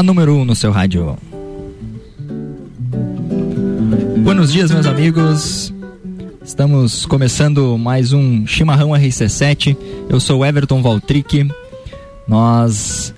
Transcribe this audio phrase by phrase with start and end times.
[0.00, 1.14] a número 1 um no seu rádio.
[4.24, 5.74] Buenos dias, meus amigos.
[6.42, 9.76] Estamos começando mais um Chimarrão RC7.
[10.08, 11.50] Eu sou Everton Valtric.
[12.26, 13.14] Nós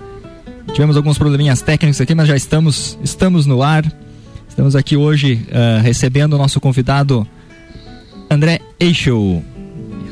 [0.73, 3.89] tivemos alguns probleminhas técnicos aqui, mas já estamos, estamos no ar.
[4.49, 7.25] Estamos aqui hoje uh, recebendo o nosso convidado
[8.29, 9.41] André Eichel.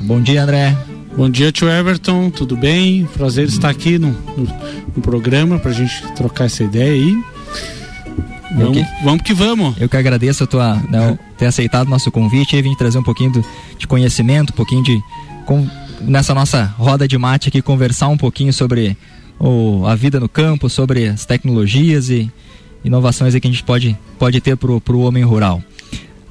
[0.03, 0.91] Bom dia, André.
[1.16, 3.06] Bom dia, tio Everton, tudo bem?
[3.06, 4.48] Prazer estar aqui no, no,
[4.96, 7.24] no programa para a gente trocar essa ideia aí.
[8.56, 9.76] Vamos que, vamos que vamos.
[9.80, 13.04] Eu que agradeço a tua né, ter aceitado o nosso convite e vim trazer um
[13.04, 13.46] pouquinho do,
[13.78, 15.02] de conhecimento, um pouquinho de
[15.46, 15.68] com,
[16.00, 18.98] nessa nossa roda de mate aqui conversar um pouquinho sobre
[19.38, 22.32] o, a vida no campo, sobre as tecnologias e
[22.86, 25.62] inovações que a gente pode, pode ter para o homem rural.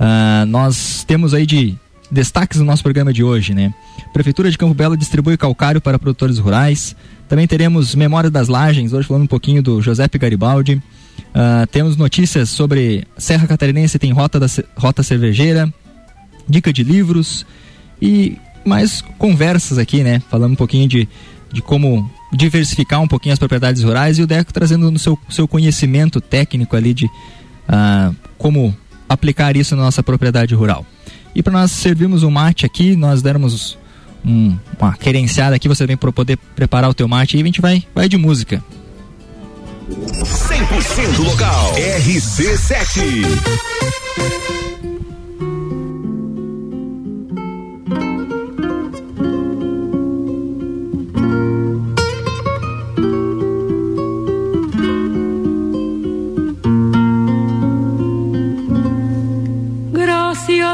[0.00, 1.76] Uh, nós temos aí de
[2.10, 3.72] destaques no nosso programa de hoje, né?
[4.12, 6.96] Prefeitura de Campo Belo distribui calcário para produtores rurais.
[7.28, 10.82] Também teremos Memória das Lagens, hoje falando um pouquinho do Giuseppe Garibaldi.
[11.28, 15.72] Uh, temos notícias sobre Serra Catarinense tem rota, da, rota cervejeira,
[16.48, 17.46] dica de livros
[18.02, 20.20] e mais conversas aqui, né?
[20.28, 21.08] Falando um pouquinho de,
[21.52, 25.46] de como diversificar um pouquinho as propriedades rurais e o Deco trazendo no seu, seu
[25.46, 28.74] conhecimento técnico ali de uh, como
[29.08, 30.86] aplicar isso na nossa propriedade rural.
[31.34, 33.78] E para nós servirmos um mate aqui, nós dermos
[34.24, 37.60] um, uma querenciada aqui, você vem para poder preparar o teu mate e a gente
[37.60, 38.62] vai, vai de música.
[39.90, 41.74] 100% local.
[41.74, 43.24] RC7.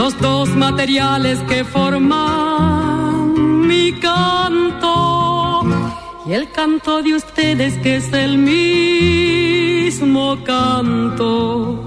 [0.00, 3.34] los dos materiales que forman
[3.68, 5.62] mi canto
[6.26, 11.84] y el canto de ustedes que es el mismo canto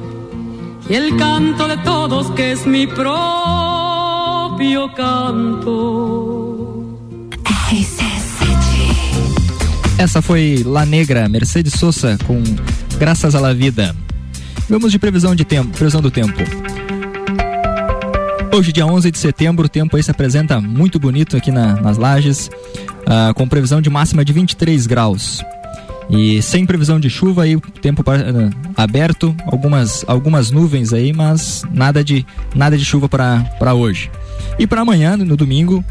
[0.88, 3.22] y el canto de todos que es mi propio
[4.94, 5.72] canto.
[9.98, 12.44] Essa foi La Negra, Mercedes Sosa com
[13.00, 13.96] Graças à la Vida.
[14.70, 16.73] Vamos de previsão de tempo, previsão do tempo.
[18.54, 21.98] Hoje, dia 11 de setembro, o tempo aí se apresenta muito bonito aqui na, nas
[21.98, 22.52] lajes,
[23.00, 25.42] uh, com previsão de máxima de 23 graus.
[26.08, 32.04] E sem previsão de chuva aí, tempo uh, aberto, algumas, algumas nuvens aí, mas nada
[32.04, 32.24] de,
[32.54, 34.12] nada de chuva para hoje.
[34.60, 35.84] E para amanhã, no domingo,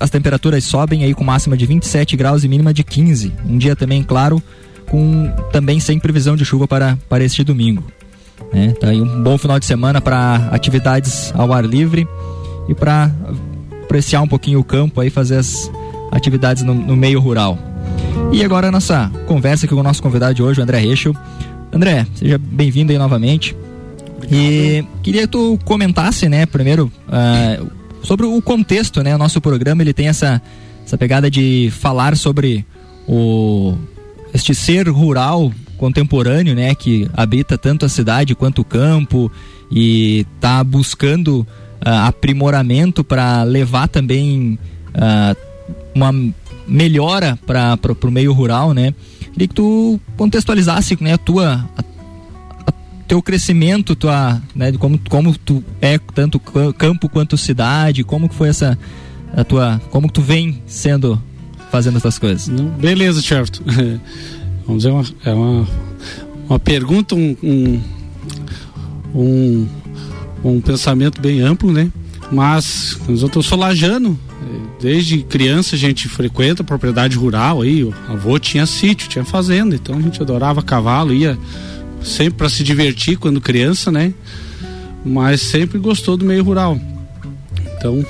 [0.00, 3.32] as temperaturas sobem aí com máxima de 27 graus e mínima de 15.
[3.46, 4.42] Um dia também claro,
[4.90, 7.84] com também sem previsão de chuva para, para este domingo.
[8.52, 8.74] Né?
[8.80, 12.06] Tá aí um bom final de semana para atividades ao ar livre
[12.68, 13.10] e para
[13.82, 15.70] apreciar um pouquinho o campo aí, fazer as
[16.10, 17.58] atividades no, no, meio rural.
[18.32, 21.14] E agora a nossa conversa aqui com o nosso convidado de hoje, o André Rechel.
[21.72, 23.56] André, seja bem-vindo aí novamente.
[24.16, 24.40] Obrigado.
[24.40, 27.70] E queria que tu comentasse, né, primeiro, uh,
[28.02, 29.14] sobre o contexto, né?
[29.14, 30.40] O nosso programa ele tem essa,
[30.84, 32.64] essa pegada de falar sobre
[33.06, 33.74] o
[34.34, 39.32] este ser rural contemporâneo, né, que habita tanto a cidade quanto o campo
[39.68, 44.56] e está buscando uh, aprimoramento para levar também
[44.94, 45.36] uh,
[45.92, 46.14] uma
[46.68, 48.94] melhora para o meio rural, né?
[49.32, 51.80] Queria que tu contextualizasse, né, a tua a,
[52.64, 52.72] a
[53.08, 56.38] teu crescimento, tua, né, como como tu é tanto
[56.78, 58.78] campo quanto cidade, como que foi essa
[59.36, 61.20] a tua, como tu vem sendo
[61.72, 62.48] fazendo essas coisas?
[62.78, 63.64] Beleza, certo.
[64.72, 65.68] Vamos dizer, uma, é uma,
[66.48, 67.80] uma pergunta, um, um,
[69.14, 69.68] um,
[70.42, 71.92] um pensamento bem amplo, né?
[72.30, 74.18] Mas eu sou lajano,
[74.80, 79.98] desde criança a gente frequenta propriedade rural aí, o avô tinha sítio, tinha fazenda, então
[79.98, 81.38] a gente adorava cavalo, ia
[82.02, 84.14] sempre para se divertir quando criança, né?
[85.04, 86.80] Mas sempre gostou do meio rural.
[87.76, 88.02] Então,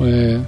[0.00, 0.40] é,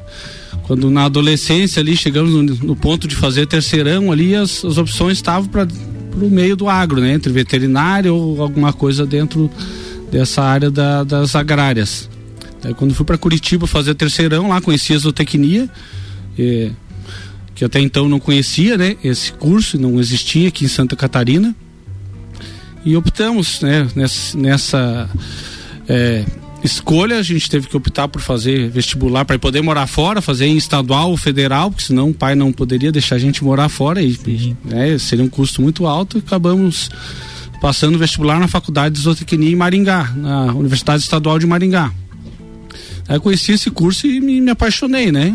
[0.71, 5.19] quando na adolescência ali chegamos no, no ponto de fazer terceirão ali, as, as opções
[5.19, 7.13] estavam para o meio do agro, né?
[7.13, 9.51] Entre veterinário ou alguma coisa dentro
[10.13, 12.09] dessa área da, das agrárias.
[12.77, 15.69] Quando fui para Curitiba fazer terceirão, lá conheci a zootecnia,
[16.39, 16.71] eh,
[17.53, 18.97] que até então não conhecia, né?
[19.03, 21.53] Esse curso não existia aqui em Santa Catarina.
[22.85, 23.89] E optamos, né?
[23.97, 25.11] Nessa, nessa
[25.89, 26.25] eh,
[26.63, 30.57] escolha, a gente teve que optar por fazer vestibular para poder morar fora, fazer em
[30.57, 34.57] estadual ou federal, porque senão o pai não poderia deixar a gente morar fora e
[34.65, 36.19] né, seria um custo muito alto.
[36.19, 36.91] E acabamos
[37.61, 41.93] passando vestibular na Faculdade de Zootecnia em Maringá, na Universidade Estadual de Maringá.
[43.09, 45.35] Aí eu conheci esse curso e me, me apaixonei, né?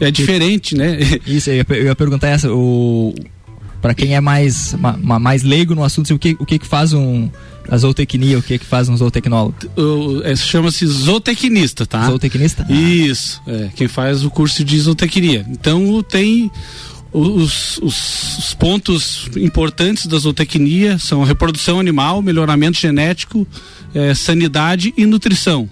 [0.00, 0.98] É diferente, né?
[1.26, 3.14] Isso, eu ia, eu ia perguntar essa, o
[3.80, 6.92] para quem é mais, ma, mais leigo no assunto, o que, o que, que faz
[6.92, 7.30] um
[7.70, 9.56] a zootecnia, o que que faz um zootecnólogo?
[10.24, 12.06] É, Chama-se zootecnista, tá?
[12.06, 12.66] Zootecnista?
[12.68, 12.72] Ah.
[12.72, 15.46] Isso, é, quem faz o curso de zootecnia.
[15.48, 16.50] Então tem
[17.12, 23.46] os, os, os, pontos importantes da zootecnia são a reprodução animal, melhoramento genético,
[23.94, 25.68] é, sanidade e nutrição.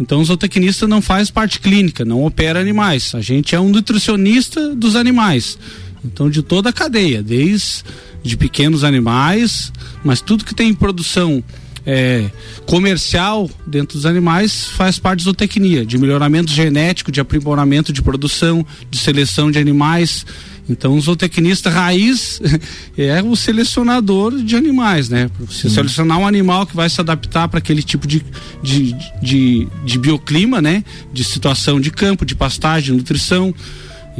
[0.00, 3.14] Então o zootecnista não faz parte clínica, não opera animais.
[3.14, 5.58] A gente é um nutricionista dos animais.
[6.04, 7.84] Então de toda a cadeia, desde
[8.22, 9.72] de pequenos animais,
[10.04, 11.42] mas tudo que tem produção
[11.86, 12.30] é,
[12.66, 18.64] comercial dentro dos animais faz parte da zootecnia, de melhoramento genético, de aprimoramento de produção,
[18.90, 20.26] de seleção de animais.
[20.68, 22.40] Então, o zootecnista raiz
[22.96, 25.28] é o selecionador de animais, né?
[25.40, 28.24] Você selecionar um animal que vai se adaptar para aquele tipo de,
[28.62, 30.84] de, de, de, bioclima, né?
[31.12, 33.52] De situação de campo, de pastagem, de nutrição.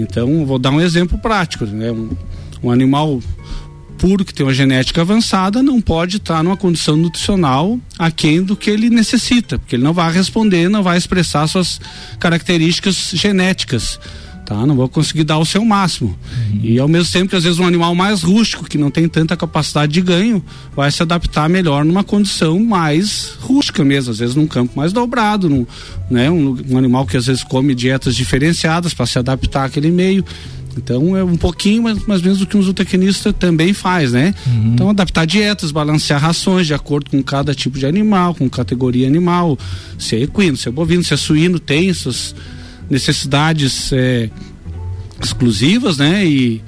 [0.00, 1.90] Então, vou dar um exemplo prático, né?
[1.90, 2.11] Um,
[2.62, 3.21] um animal
[4.00, 8.71] puro, que tem uma genética avançada, não pode estar numa condição nutricional aquém do que
[8.71, 11.78] ele necessita, porque ele não vai responder, não vai expressar suas
[12.19, 14.00] características genéticas.
[14.50, 14.66] Tá?
[14.66, 16.09] Não vou conseguir dar o seu máximo.
[16.09, 16.61] Uhum.
[16.61, 19.37] E ao mesmo tempo que às vezes um animal mais rústico, que não tem tanta
[19.37, 20.42] capacidade de ganho,
[20.75, 25.49] vai se adaptar melhor numa condição mais rústica mesmo, às vezes num campo mais dobrado,
[25.49, 25.64] num,
[26.11, 26.28] né?
[26.28, 30.25] um, um animal que às vezes come dietas diferenciadas para se adaptar àquele meio.
[30.76, 34.35] Então é um pouquinho mais, mais ou menos do que um zootecnista também faz, né?
[34.49, 34.73] Uhum.
[34.75, 39.57] Então adaptar dietas, balancear rações de acordo com cada tipo de animal, com categoria animal,
[39.97, 42.35] se é equino, se é bovino, se é suíno, tem suas
[42.90, 44.28] necessidades é,
[45.23, 46.26] exclusivas, né?
[46.26, 46.62] E,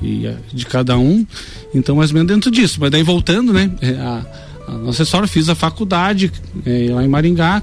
[0.00, 1.26] e de cada um.
[1.74, 2.78] Então mais ou menos dentro disso.
[2.80, 3.70] Mas daí voltando, né?
[3.80, 4.24] É, a,
[4.68, 6.32] a nossa história, fiz a faculdade
[6.64, 7.62] é, lá em Maringá,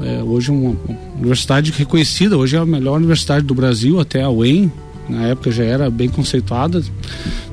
[0.00, 4.30] é, hoje uma, uma, universidade reconhecida, hoje é a melhor universidade do Brasil, até a
[4.30, 4.70] UEM,
[5.08, 6.82] na época já era bem conceituada.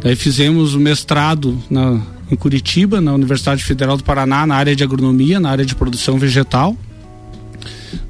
[0.02, 4.84] Daí fizemos o mestrado na, em Curitiba, na Universidade Federal do Paraná, na área de
[4.84, 6.76] agronomia, na área de produção vegetal.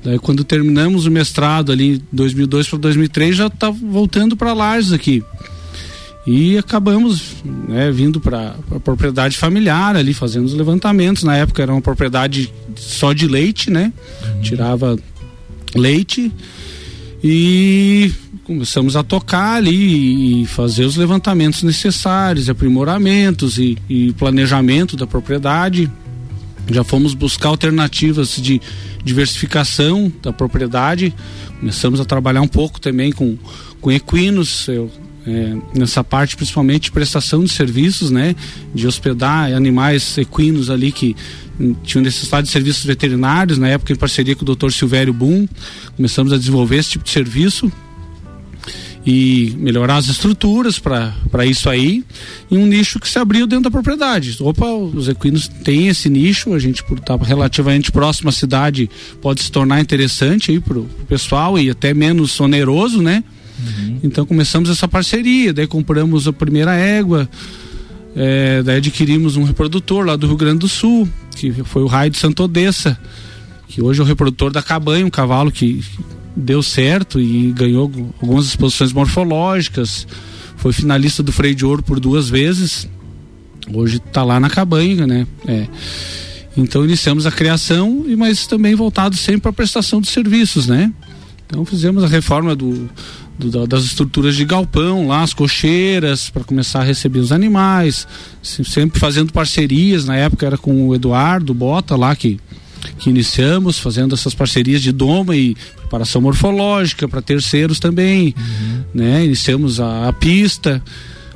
[0.03, 4.91] Daí quando terminamos o mestrado ali em 2002 para 2003, já está voltando para Lages
[4.91, 5.23] aqui.
[6.27, 11.23] E acabamos né, vindo para a propriedade familiar ali, fazendo os levantamentos.
[11.23, 13.91] Na época era uma propriedade só de leite, né?
[14.23, 14.41] Uhum.
[14.41, 14.97] Tirava
[15.75, 16.31] leite
[17.23, 18.11] e
[18.43, 25.91] começamos a tocar ali e fazer os levantamentos necessários, aprimoramentos e, e planejamento da propriedade.
[26.71, 28.61] Já fomos buscar alternativas de
[29.03, 31.13] diversificação da propriedade.
[31.59, 33.37] Começamos a trabalhar um pouco também com,
[33.81, 34.67] com equinos.
[34.67, 34.91] Eu
[35.27, 38.35] é, nessa parte principalmente de prestação de serviços, né,
[38.73, 41.15] de hospedar animais equinos ali que
[41.83, 44.71] tinham necessidade de serviços veterinários, na época em parceria com o Dr.
[44.71, 45.47] Silvério Boom,
[45.95, 47.71] começamos a desenvolver esse tipo de serviço
[49.05, 52.03] e melhorar as estruturas para isso aí
[52.51, 54.35] e um nicho que se abriu dentro da propriedade.
[54.41, 58.89] Opa, os equinos têm esse nicho, a gente por estar relativamente próximo à cidade
[59.21, 63.23] pode se tornar interessante aí para o pessoal e até menos oneroso, né?
[63.59, 63.99] Uhum.
[64.03, 67.29] Então começamos essa parceria, daí compramos a primeira égua,
[68.15, 72.11] é, daí adquirimos um reprodutor lá do Rio Grande do Sul, que foi o Raio
[72.11, 72.97] de Santo Odessa,
[73.67, 75.83] que hoje é o reprodutor da cabanha, um cavalo que
[76.39, 77.91] deu certo e ganhou
[78.21, 80.07] algumas exposições morfológicas,
[80.57, 82.87] foi finalista do Freio de Ouro por duas vezes,
[83.73, 85.27] hoje está lá na cabanha, né?
[85.47, 85.67] É.
[86.57, 90.91] Então iniciamos a criação, mas também voltado sempre para a prestação de serviços, né?
[91.45, 92.89] Então fizemos a reforma do,
[93.37, 98.07] do, das estruturas de galpão lá, as cocheiras, para começar a receber os animais,
[98.43, 102.39] sempre fazendo parcerias, na época era com o Eduardo Bota lá que,
[102.97, 108.83] que iniciamos, fazendo essas parcerias de doma e preparação morfológica para terceiros também, uhum.
[108.93, 109.25] né?
[109.25, 110.83] Iniciamos a, a, pista.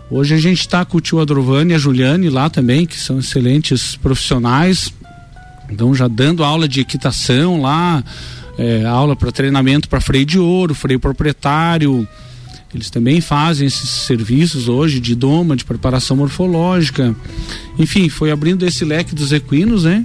[0.09, 3.19] Hoje a gente está com o tio Adrovani e a Juliane lá também, que são
[3.19, 4.93] excelentes profissionais,
[5.69, 8.03] então já dando aula de equitação lá,
[8.57, 12.07] é, aula para treinamento para freio de ouro, freio proprietário.
[12.73, 17.15] Eles também fazem esses serviços hoje de doma, de preparação morfológica.
[17.77, 20.03] Enfim, foi abrindo esse leque dos equinos, né?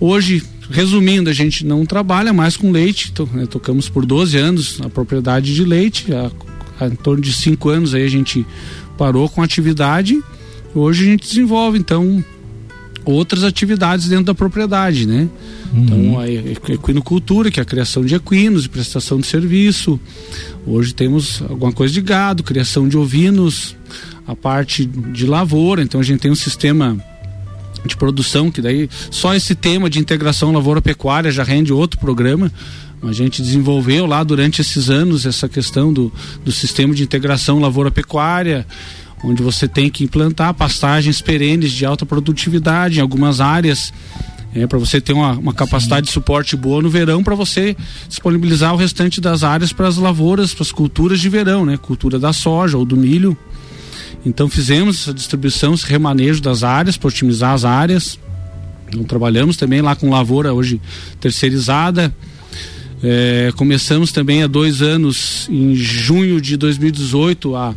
[0.00, 4.80] Hoje, resumindo, a gente não trabalha mais com leite, to, né, tocamos por 12 anos
[4.82, 8.44] a propriedade de leite, há, em torno de 5 anos aí a gente
[8.96, 10.22] parou com a atividade.
[10.74, 12.24] Hoje a gente desenvolve, então,
[13.04, 15.28] outras atividades dentro da propriedade, né?
[15.72, 15.82] Uhum.
[15.82, 16.30] Então, a
[16.72, 20.00] equinocultura, que é a criação de equinos e prestação de serviço.
[20.66, 23.76] Hoje temos alguma coisa de gado, criação de ovinos,
[24.26, 25.82] a parte de lavoura.
[25.82, 26.98] Então, a gente tem um sistema
[27.84, 32.50] de produção, que daí só esse tema de integração lavoura-pecuária já rende outro programa.
[33.02, 36.10] A gente desenvolveu lá durante esses anos essa questão do,
[36.44, 38.66] do sistema de integração lavoura-pecuária
[39.24, 43.92] onde você tem que implantar pastagens perenes de alta produtividade em algumas áreas.
[44.54, 46.10] É, para você ter uma, uma capacidade Sim.
[46.10, 47.76] de suporte boa no verão, para você
[48.08, 51.76] disponibilizar o restante das áreas para as lavouras, para as culturas de verão, né?
[51.76, 53.36] Cultura da soja ou do milho.
[54.24, 58.18] Então fizemos essa distribuição, esse remanejo das áreas para otimizar as áreas.
[58.88, 60.80] Então, trabalhamos também lá com lavoura hoje
[61.20, 62.14] terceirizada.
[63.02, 67.74] É, começamos também há dois anos, em junho de 2018, a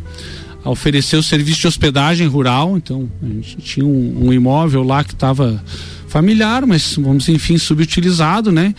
[0.64, 2.76] a oferecer o serviço de hospedagem rural.
[2.76, 5.62] Então, a gente tinha um, um imóvel lá que estava
[6.08, 8.74] familiar, mas vamos enfim, subutilizado, né?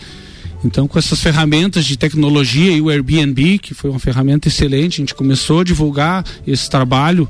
[0.64, 5.02] Então, com essas ferramentas de tecnologia e o Airbnb, que foi uma ferramenta excelente, a
[5.02, 7.28] gente começou a divulgar esse trabalho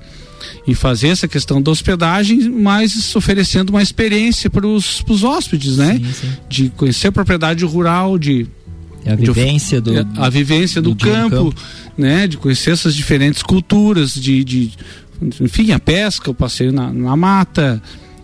[0.67, 5.95] e fazer essa questão da hospedagem, mas oferecendo uma experiência para os hóspedes, né?
[5.95, 6.33] Sim, sim.
[6.49, 8.47] De conhecer a propriedade rural, de
[9.07, 11.55] a vivência do, a vivência do, do campo, campo,
[11.97, 12.27] né?
[12.27, 14.73] De conhecer essas diferentes culturas, de, de
[15.41, 17.83] enfim, a pesca, o passeio na, na mata,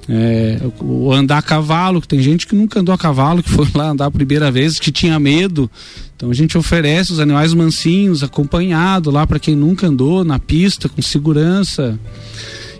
[0.08, 3.66] é, o andar a cavalo, que tem gente que nunca andou a cavalo, que foi
[3.74, 5.70] lá andar a primeira vez, que tinha medo.
[6.16, 10.88] Então a gente oferece os animais mansinhos, acompanhado lá para quem nunca andou na pista,
[10.88, 11.98] com segurança.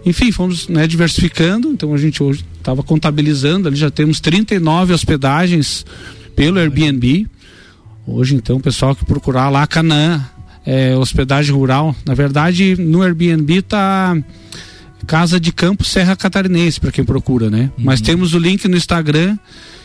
[0.05, 1.69] Enfim, fomos né, diversificando.
[1.69, 5.85] Então a gente hoje estava contabilizando, ali já temos 39 hospedagens
[6.37, 7.27] pelo Airbnb.
[8.07, 10.25] Hoje, então, o pessoal que procurar lá Canaã,
[10.65, 11.95] é, hospedagem rural.
[12.05, 14.17] Na verdade, no Airbnb tá
[15.07, 17.71] Casa de Campo Serra Catarinense, para quem procura, né?
[17.79, 17.85] Uhum.
[17.85, 19.39] Mas temos o link no Instagram,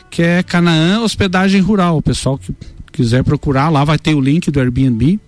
[0.09, 1.97] que é Canaã Hospedagem Rural.
[1.97, 2.53] O pessoal que
[2.91, 5.19] quiser procurar, lá vai ter o link do Airbnb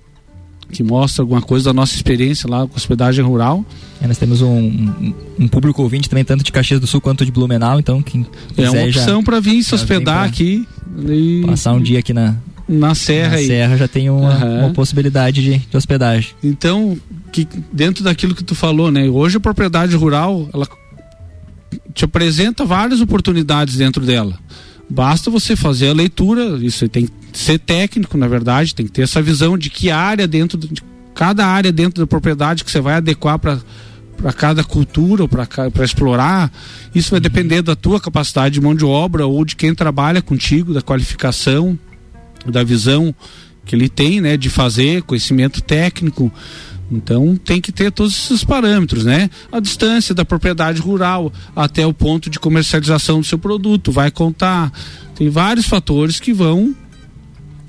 [0.74, 3.64] que mostra alguma coisa da nossa experiência lá com hospedagem rural.
[4.02, 7.24] É, nós temos um, um, um, público ouvinte também, tanto de Caxias do Sul quanto
[7.26, 8.26] de Blumenau, então quem
[8.58, 10.68] É uma opção para vir se hospedar aqui.
[11.08, 11.44] E...
[11.46, 12.36] Passar um dia aqui na,
[12.68, 13.32] na serra.
[13.32, 13.48] Na aí.
[13.48, 14.60] serra já tem uma, uhum.
[14.60, 16.32] uma possibilidade de, de, hospedagem.
[16.44, 16.98] Então,
[17.34, 19.10] que dentro daquilo que tu falou, né?
[19.10, 20.68] Hoje a propriedade rural, ela
[21.94, 24.38] te apresenta várias oportunidades dentro dela.
[24.88, 29.02] Basta você fazer a leitura, isso tem que ser técnico, na verdade, tem que ter
[29.02, 30.84] essa visão de que área dentro de
[31.16, 33.60] cada área dentro da propriedade que você vai adequar para
[34.16, 36.50] para cada cultura ou para explorar,
[36.96, 40.74] isso vai depender da tua capacidade de mão de obra ou de quem trabalha contigo,
[40.74, 41.78] da qualificação,
[42.46, 43.14] da visão
[43.66, 46.32] que ele tem, né, de fazer, conhecimento técnico.
[46.92, 49.30] Então tem que ter todos esses parâmetros, né?
[49.52, 54.72] A distância da propriedade rural até o ponto de comercialização do seu produto vai contar.
[55.16, 56.76] Tem vários fatores que vão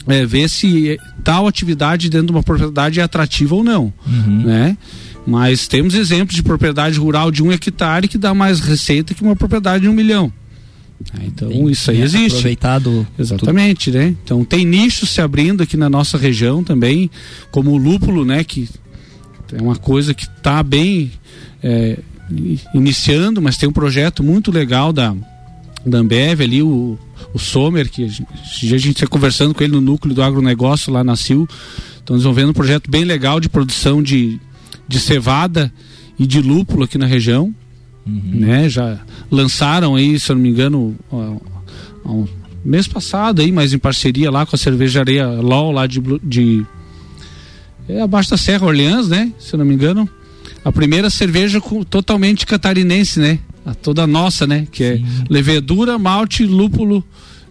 [0.06, 4.42] é, ver se tal atividade dentro de uma propriedade é atrativa ou não, uhum.
[4.44, 4.76] né?
[5.26, 9.34] Mas temos exemplos de propriedade rural de um hectare que dá mais receita que uma
[9.34, 10.30] propriedade de um milhão.
[11.18, 12.36] É, então Bem, isso aí existe.
[12.38, 13.06] Aproveitado.
[13.18, 13.98] Exatamente, tudo.
[13.98, 14.14] né?
[14.22, 17.10] Então tem nichos se abrindo aqui na nossa região também,
[17.50, 18.44] como o lúpulo, né?
[18.44, 18.68] Que
[19.56, 21.12] é uma coisa que está bem
[21.62, 21.98] é,
[22.74, 25.14] iniciando, mas tem um projeto muito legal da,
[25.86, 26.98] da Ambev ali, o,
[27.32, 28.26] o Sommer, que a gente,
[28.74, 31.48] a gente está conversando com ele no núcleo do agronegócio lá na CIL.
[31.98, 34.38] Estão desenvolvendo um projeto bem legal de produção de,
[34.86, 35.72] de cevada
[36.18, 37.54] e de lúpulo aqui na região.
[38.06, 38.22] Uhum.
[38.34, 38.68] Né?
[38.68, 40.96] Já lançaram aí, se eu não me engano,
[42.04, 42.26] um
[42.64, 46.66] mês passado aí, mas em parceria lá com a cervejaria LOL lá de, de
[47.88, 49.32] é abaixo da Serra Orleans, né?
[49.38, 50.08] Se eu não me engano.
[50.64, 53.38] A primeira cerveja com, totalmente catarinense, né?
[53.64, 54.66] A toda nossa, né?
[54.70, 55.04] Que é Sim.
[55.28, 57.04] levedura, malte, lúpulo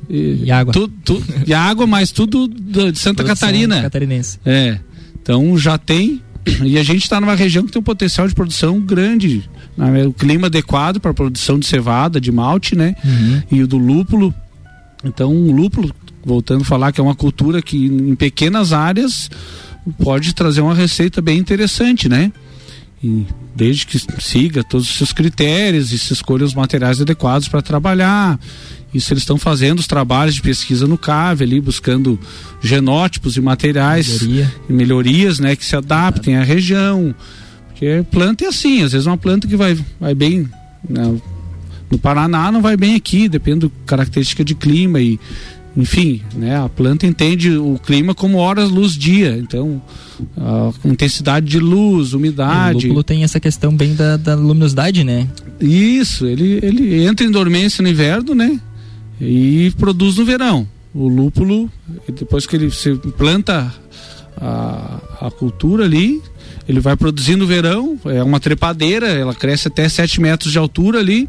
[0.10, 0.74] e, e água.
[0.74, 3.82] Tu, tu, e água, mas tudo de Santa Catarina.
[3.84, 4.40] Catarinense.
[4.46, 4.80] É.
[5.22, 6.22] Então já tem.
[6.64, 9.50] E a gente está numa região que tem um potencial de produção grande.
[9.78, 10.06] Né?
[10.06, 12.96] O clima adequado para a produção de cevada, de malte, né?
[13.04, 13.42] Uhum.
[13.52, 14.34] E o do lúpulo.
[15.06, 15.94] Então, o lúpulo,
[16.24, 19.30] voltando a falar que é uma cultura que em pequenas áreas
[19.92, 22.32] pode trazer uma receita bem interessante, né?
[23.04, 27.62] E desde que siga todos os seus critérios e se escolha os materiais adequados para
[27.62, 28.40] trabalhar.
[28.94, 32.20] Isso eles estão fazendo os trabalhos de pesquisa no CAV ali, buscando
[32.62, 34.54] genótipos e materiais Melhoria.
[34.70, 37.14] e melhorias, né, que se adaptem à região.
[37.70, 40.48] Porque planta é assim, às vezes uma planta que vai, vai bem
[40.88, 41.20] né,
[41.90, 45.20] no Paraná não vai bem aqui, depende da característica de clima e
[45.76, 49.82] enfim, né, a planta entende o clima como horas luz dia, então
[50.38, 52.86] a intensidade de luz, umidade.
[52.86, 55.28] O lúpulo tem essa questão bem da, da luminosidade, né?
[55.60, 58.60] Isso, ele, ele entra em dormência no inverno, né?
[59.20, 60.68] E produz no verão.
[60.94, 61.72] O lúpulo,
[62.08, 63.74] depois que ele se planta
[64.38, 66.22] a, a cultura ali,
[66.70, 71.00] ele vai produzir no verão, é uma trepadeira, ela cresce até 7 metros de altura
[71.00, 71.28] ali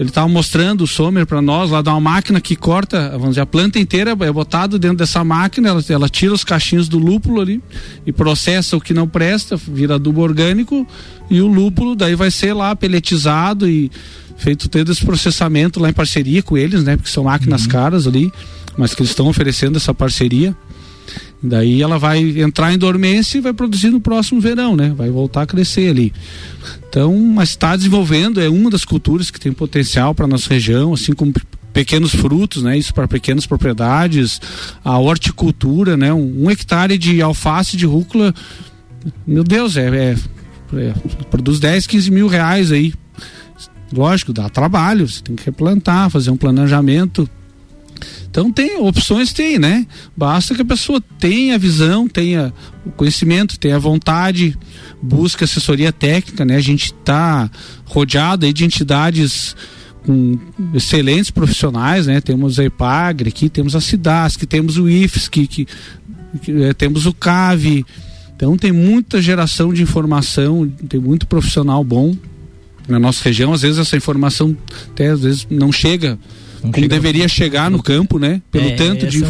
[0.00, 3.42] ele estava mostrando o Sommer para nós lá dá uma máquina que corta, vamos dizer,
[3.42, 7.38] a planta inteira é botado dentro dessa máquina, ela, ela tira os cachinhos do lúpulo
[7.38, 7.62] ali
[8.06, 10.86] e processa o que não presta, vira adubo orgânico
[11.28, 13.90] e o lúpulo daí vai ser lá peletizado e
[14.38, 16.96] feito todo esse processamento lá em parceria com eles, né?
[16.96, 17.68] Porque são máquinas uhum.
[17.68, 18.32] caras ali,
[18.78, 20.56] mas que eles estão oferecendo essa parceria.
[21.42, 24.92] Daí ela vai entrar em dormência e vai produzir no próximo verão, né?
[24.94, 26.12] Vai voltar a crescer ali.
[26.88, 31.12] Então, mas está desenvolvendo, é uma das culturas que tem potencial para nossa região, assim
[31.12, 31.32] como
[31.72, 32.76] pequenos frutos, né?
[32.76, 34.40] Isso para pequenas propriedades,
[34.84, 36.12] a horticultura, né?
[36.12, 38.34] Um, um, hectare de alface de rúcula,
[39.26, 40.16] meu Deus, é, é,
[40.74, 40.94] é,
[41.30, 42.92] produz 10, 15 mil reais aí.
[43.92, 47.28] Lógico, dá trabalho, você tem que replantar, fazer um planejamento
[48.30, 49.84] então tem opções tem, né?
[50.16, 52.54] Basta que a pessoa tenha a visão, tenha
[52.86, 54.56] o conhecimento, tenha a vontade,
[55.02, 56.54] busque assessoria técnica, né?
[56.54, 57.50] A gente está
[57.84, 59.56] rodeado aí de entidades
[60.06, 60.38] com
[60.72, 62.20] excelentes profissionais, né?
[62.20, 63.80] Temos a EPAGRE aqui, temos a
[64.38, 64.88] que temos o
[65.28, 65.66] que, que,
[66.40, 67.84] que é, temos o CAVE.
[68.36, 72.16] Então tem muita geração de informação, tem muito profissional bom
[72.88, 73.52] na nossa região.
[73.52, 74.56] Às vezes essa informação
[74.92, 76.16] até às vezes não chega
[76.62, 78.42] não como deveria chegar no campo, né?
[78.50, 79.22] Pelo é, tanto de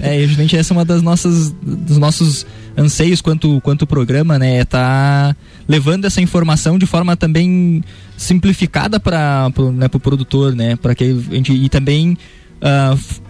[0.00, 4.58] é, é, justamente essa é uma das nossas dos nossos anseios quanto quanto programa, né?
[4.58, 5.36] É tá
[5.68, 7.82] levando essa informação de forma também
[8.16, 10.76] simplificada para né, o produtor, né?
[10.76, 12.16] Para que a gente e também
[12.60, 13.22] uh,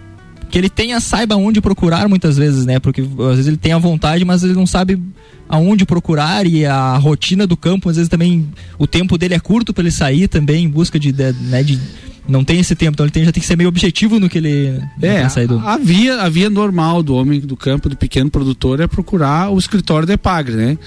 [0.53, 2.79] que ele tenha, saiba onde procurar muitas vezes, né?
[2.79, 5.01] Porque às vezes ele tem a vontade, mas ele não sabe
[5.49, 9.73] aonde procurar e a rotina do campo, às vezes também o tempo dele é curto
[9.73, 11.79] para ele sair também em busca de, de, né, de
[12.27, 14.37] não tem esse tempo, então ele tem, já tem que ser meio objetivo no que
[14.37, 15.59] ele é, do...
[15.59, 19.57] a, via, a via normal do homem do campo, do pequeno produtor é procurar o
[19.57, 20.77] escritório de Pagre, né?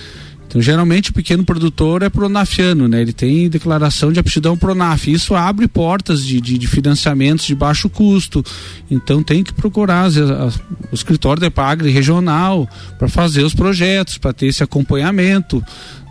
[0.49, 3.03] Então, geralmente o pequeno produtor é pronafiano, né?
[3.03, 5.11] Ele tem declaração de aptidão pronaf.
[5.11, 8.45] Isso abre portas de, de, de financiamentos de baixo custo.
[8.91, 10.57] Então, tem que procurar as, as,
[10.91, 12.69] o escritório de Pagre regional
[12.99, 15.63] para fazer os projetos, para ter esse acompanhamento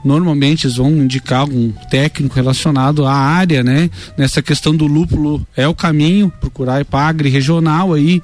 [0.05, 3.89] normalmente eles vão indicar algum técnico relacionado à área, né?
[4.15, 8.21] Nessa questão do lúpulo é o caminho, procurar EPAGRE regional aí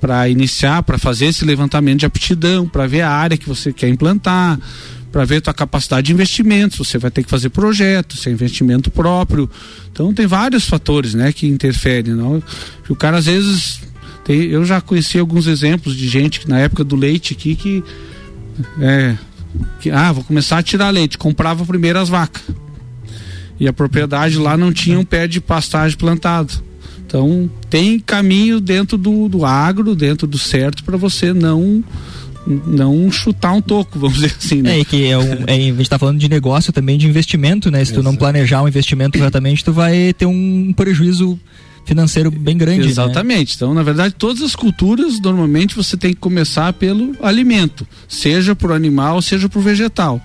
[0.00, 3.88] para iniciar, para fazer esse levantamento de aptidão, para ver a área que você quer
[3.88, 4.58] implantar,
[5.12, 8.32] para ver a tua capacidade de investimento, você vai ter que fazer projeto, se é
[8.32, 9.48] investimento próprio.
[9.92, 12.42] Então tem vários fatores, né, que interferem, não?
[12.88, 13.80] O cara às vezes
[14.24, 17.84] tem, eu já conheci alguns exemplos de gente que na época do leite aqui que
[18.80, 19.14] é,
[19.80, 22.42] que, ah, vou começar a tirar leite, comprava primeiro as vacas.
[23.58, 26.52] E a propriedade lá não tinha um pé de pastagem plantado.
[27.06, 31.84] Então, tem caminho dentro do, do agro, dentro do certo, para você não
[32.66, 34.80] não chutar um toco, vamos dizer assim, né?
[34.80, 37.84] É, que é, um, é, a gente está falando de negócio também, de investimento, né?
[37.84, 38.04] Se tu Exato.
[38.04, 41.38] não planejar um investimento corretamente, tu vai ter um prejuízo
[41.84, 42.80] financeiro bem grande.
[42.80, 42.86] Né?
[42.86, 43.50] Exatamente.
[43.50, 43.56] Né?
[43.56, 48.72] Então, na verdade, todas as culturas, normalmente você tem que começar pelo alimento, seja por
[48.72, 50.20] animal, seja por vegetal.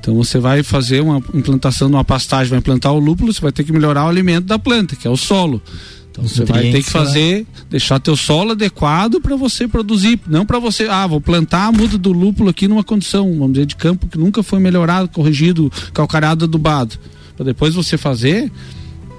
[0.00, 3.52] Então você vai fazer uma implantação de uma pastagem, vai implantar o lúpulo, você vai
[3.52, 5.62] ter que melhorar o alimento da planta, que é o solo.
[6.10, 7.46] Então você vai ter que fazer, né?
[7.70, 11.96] deixar teu solo adequado para você produzir, não para você, ah, vou plantar a muda
[11.96, 16.44] do lúpulo aqui numa condição, vamos dizer, de campo que nunca foi melhorado, corrigido, calcareado,
[16.44, 16.98] adubado.
[17.36, 18.52] Para depois você fazer,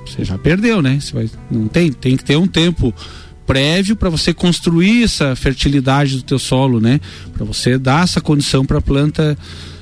[0.06, 1.00] você já perdeu, né?
[1.00, 2.94] Você vai, não tem, tem que ter um tempo
[3.46, 7.00] prévio para você construir essa fertilidade do teu solo, né?
[7.34, 9.38] Para você dar essa condição para a planta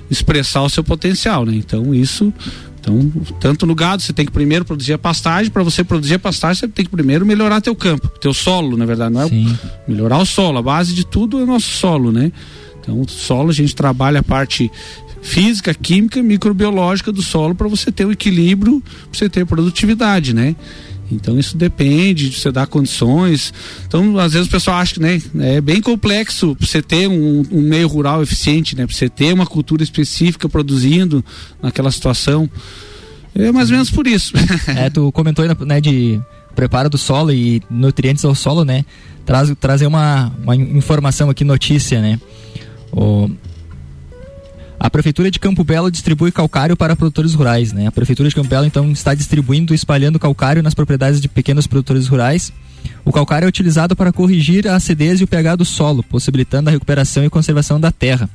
[0.10, 1.56] expressar o seu potencial, né?
[1.56, 2.34] Então isso
[2.82, 5.52] então, tanto no gado, você tem que primeiro produzir a pastagem.
[5.52, 8.88] Para você produzir a pastagem, você tem que primeiro melhorar teu campo, teu solo, na
[8.88, 9.30] verdade, não é?
[9.30, 9.56] Sim.
[9.88, 10.58] Melhorar o solo.
[10.58, 12.32] A base de tudo é o nosso solo, né?
[12.80, 14.72] Então, o solo a gente trabalha a parte
[15.22, 20.56] física, química, microbiológica do solo para você ter o equilíbrio, para você ter produtividade, né?
[21.12, 23.54] Então isso depende de você dar condições.
[23.86, 27.44] Então, às vezes o pessoal acha que né, é bem complexo para você ter um,
[27.52, 28.86] um, meio rural eficiente, né?
[28.86, 31.24] Para você ter uma cultura específica produzindo
[31.62, 32.50] naquela situação.
[33.36, 34.34] É mais ou menos por isso.
[34.68, 36.20] É, tu comentou né, de
[36.56, 38.86] preparo do solo e nutrientes ao solo, né?
[39.26, 42.20] Traz, trazer uma, uma informação aqui, notícia, né?
[42.92, 43.30] O,
[44.84, 47.72] a Prefeitura de Campo Belo distribui calcário para produtores rurais.
[47.72, 47.86] Né?
[47.86, 51.68] A Prefeitura de Campo Belo, então, está distribuindo e espalhando calcário nas propriedades de pequenos
[51.68, 52.52] produtores rurais.
[53.06, 56.72] O calcário é utilizado para corrigir a acidez e o pH do solo, possibilitando a
[56.72, 58.28] recuperação e conservação da terra.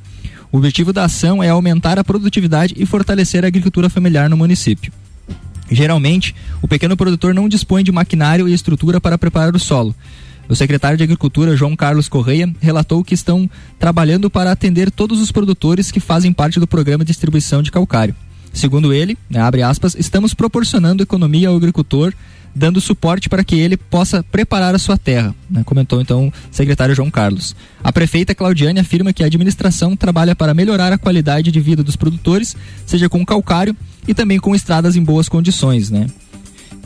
[0.49, 4.93] O objetivo da ação é aumentar a produtividade e fortalecer a agricultura familiar no município.
[5.69, 9.93] Geralmente, o pequeno produtor não dispõe de maquinário e estrutura para preparar o solo.
[10.49, 15.31] O secretário de Agricultura, João Carlos Correia, relatou que estão trabalhando para atender todos os
[15.31, 18.15] produtores que fazem parte do programa de distribuição de calcário.
[18.53, 22.13] Segundo ele, né, abre aspas, estamos proporcionando economia ao agricultor,
[22.55, 26.95] dando suporte para que ele possa preparar a sua terra, né, comentou então o secretário
[26.95, 27.55] João Carlos.
[27.83, 31.95] A prefeita Claudiane afirma que a administração trabalha para melhorar a qualidade de vida dos
[31.95, 32.55] produtores,
[32.85, 33.75] seja com calcário
[34.07, 36.07] e também com estradas em boas condições, né?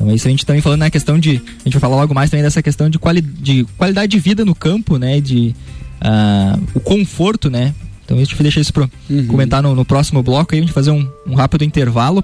[0.01, 1.41] Então isso a gente também falando na questão de.
[1.59, 4.43] A gente vai falar logo mais também dessa questão de, quali, de qualidade de vida
[4.43, 5.21] no campo, né?
[5.21, 5.55] De
[6.01, 7.73] uh, o conforto, né?
[8.03, 9.27] Então a gente deixa isso para uhum.
[9.27, 12.23] comentar no, no, próximo bloco aí, a gente fazer um, um rápido intervalo.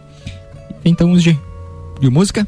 [0.83, 1.37] Então de,
[2.01, 2.47] de música.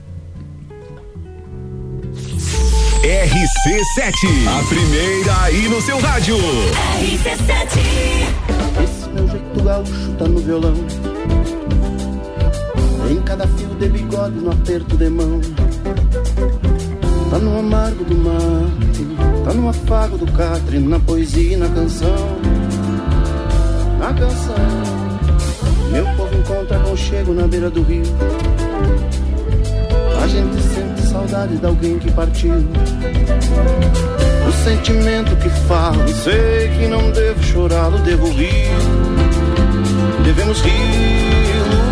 [3.02, 4.13] RC7,
[4.48, 6.38] a primeira aí no seu rádio.
[6.38, 7.80] RC7.
[8.84, 10.74] Esse meu jeito gaúcho tá no violão
[13.30, 15.39] cada fio de bigode, no aperto de mão.
[17.30, 22.39] Tá no amargo do mate, tá no afago do catre, na poesia e na canção.
[24.00, 24.56] Na canção,
[25.92, 28.02] meu povo encontra conchego na beira do rio.
[30.24, 32.56] A gente sente saudade de alguém que partiu.
[34.48, 38.72] O sentimento que falo, sei que não devo chorá-lo, devo rir.
[40.24, 41.88] Devemos rir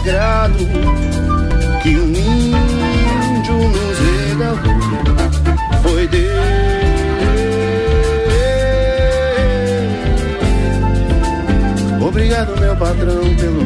[0.00, 0.56] sagrado
[1.82, 4.60] que um índio nos regalou
[5.82, 6.30] foi Deus.
[12.02, 13.59] Obrigado, meu patrão, pelo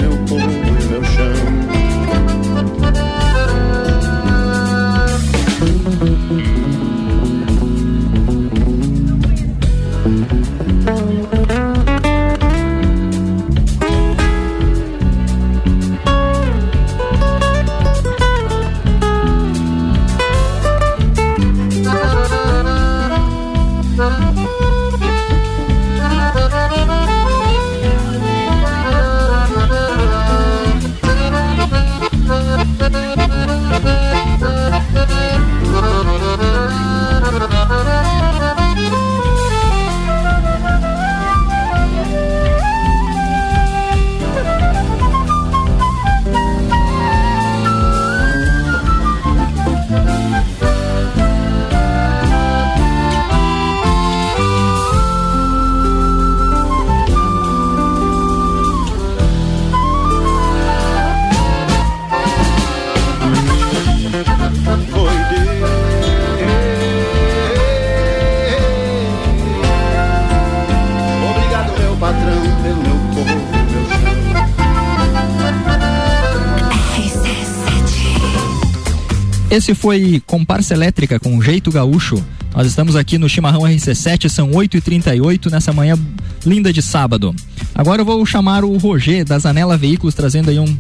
[79.54, 82.20] Esse foi Comparsa Elétrica com Jeito Gaúcho.
[82.52, 85.96] Nós estamos aqui no Chimarrão RC7, são 8h38 nessa manhã
[86.44, 87.32] linda de sábado.
[87.72, 90.76] Agora eu vou chamar o Roger da Zanela Veículos, trazendo aí um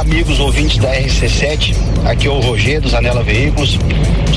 [0.00, 3.78] amigos ouvintes da RC7, aqui é o Roger dos Anela Veículos.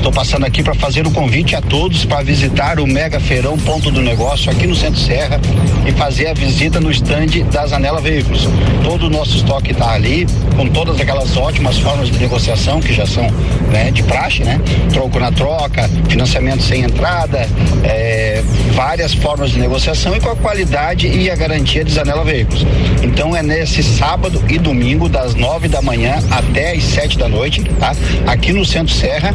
[0.03, 3.57] Estou passando aqui para fazer o um convite a todos para visitar o Mega Feirão
[3.57, 5.39] Ponto do Negócio aqui no Centro Serra
[5.87, 8.45] e fazer a visita no estande das Anela Veículos.
[8.83, 13.05] Todo o nosso estoque está ali, com todas aquelas ótimas formas de negociação que já
[13.05, 13.25] são
[13.71, 14.59] né, de praxe, né?
[14.91, 17.47] Troco na troca, financiamento sem entrada,
[17.85, 22.65] é, várias formas de negociação e com a qualidade e a garantia de Zanela Veículos.
[23.01, 27.63] Então é nesse sábado e domingo, das nove da manhã até as sete da noite,
[27.79, 27.95] tá?
[28.27, 29.33] Aqui no Centro Serra,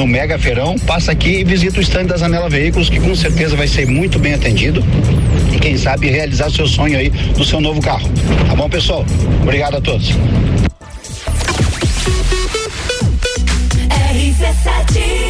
[0.00, 3.54] no Mega Feirão, passa aqui e visita o stand da Zanela Veículos, que com certeza
[3.54, 4.82] vai ser muito bem atendido
[5.52, 8.08] e quem sabe realizar seu sonho aí do seu novo carro.
[8.48, 9.04] Tá bom, pessoal?
[9.42, 10.08] Obrigado a todos.
[14.14, 15.29] RC7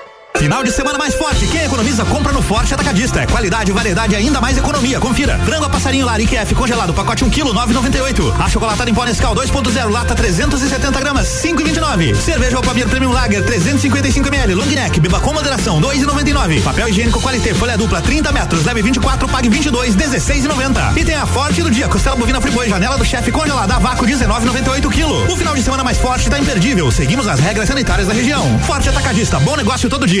[0.37, 1.45] Final de semana mais forte.
[1.45, 3.21] Quem economiza, compra no Forte Atacadista.
[3.21, 4.99] É qualidade, variedade e ainda mais economia.
[4.99, 5.37] Confira.
[5.45, 8.33] Frango a passarinho Larique F congelado, pacote 1 kg, 9,98.
[8.39, 12.15] A chocolatada em pó Nescau 2.0, lata 370 gramas, 5,29.
[12.15, 16.63] Cerveja Alpamir Premium Lager 355 ml, long neck, beba com moderação, 2,99.
[16.63, 20.97] Papel higiênico Qualité, folha dupla 30 metros, leve 24, pague 22, 16,90.
[20.97, 24.07] E tem a Forte do dia, costela bovina friboi, janela do chefe congelada, a vácuo
[24.07, 25.31] 19,98 kg.
[25.31, 26.89] O final de semana mais forte está imperdível.
[26.91, 28.59] Seguimos as regras sanitárias da região.
[28.59, 30.20] Forte Atacadista, bom negócio todo dia.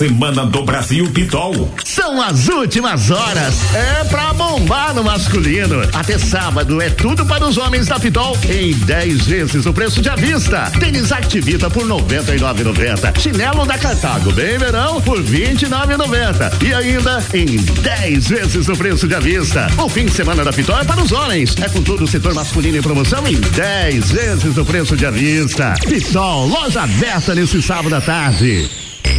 [0.00, 1.70] Semana do Brasil Pitol.
[1.84, 3.54] São as últimas horas.
[3.74, 5.82] É pra bombar no masculino.
[5.92, 10.08] Até sábado é tudo para os homens da Pitol em 10 vezes o preço de
[10.08, 10.72] avista.
[10.80, 13.20] Tênis Activita por 99,90.
[13.20, 16.62] Chinelo da Cartago bem verão por 29,90.
[16.64, 19.66] E ainda em 10 vezes o preço de avista.
[19.76, 21.54] O fim de semana da Pitol é para os homens.
[21.60, 25.74] É com todo o setor masculino em promoção em 10 vezes o preço de avista.
[25.86, 28.79] Pitol, loja aberta nesse sábado à tarde.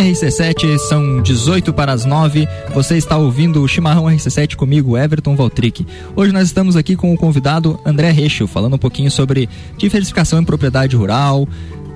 [0.00, 2.48] RC7, são 18 para as 9.
[2.72, 5.86] Você está ouvindo o Chimarrão RC7 comigo, Everton Valtric.
[6.16, 10.44] Hoje nós estamos aqui com o convidado André Rechel, falando um pouquinho sobre diversificação em
[10.44, 11.46] propriedade rural,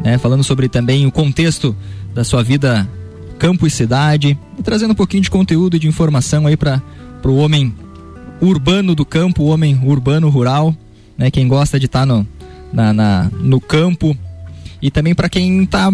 [0.03, 1.75] né, falando sobre também o contexto
[2.13, 2.87] da sua vida
[3.39, 6.83] campo e cidade, e trazendo um pouquinho de conteúdo e de informação aí para
[7.25, 7.75] o homem
[8.39, 10.77] urbano do campo, o homem urbano rural,
[11.17, 12.27] né, quem gosta de estar tá no,
[12.71, 14.15] na, na, no campo
[14.83, 15.91] e também para quem está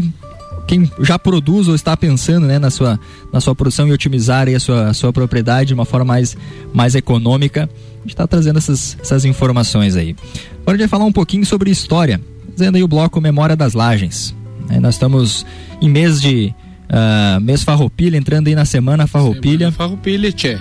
[0.71, 2.99] quem já produz ou está pensando né, na, sua,
[3.33, 6.37] na sua produção e otimizar a sua, a sua propriedade de uma forma mais,
[6.73, 7.69] mais econômica.
[7.97, 10.15] A gente está trazendo essas, essas informações aí.
[10.63, 12.21] Agora a gente vai falar um pouquinho sobre história,
[12.57, 14.33] fazendo aí o bloco Memória das Lagens.
[14.69, 15.45] É, nós estamos
[15.83, 16.55] em mês de
[16.89, 19.73] uh, mês Farroupilha, entrando aí na semana Farroupilha.
[19.73, 20.57] Semana farroupilha, tchê.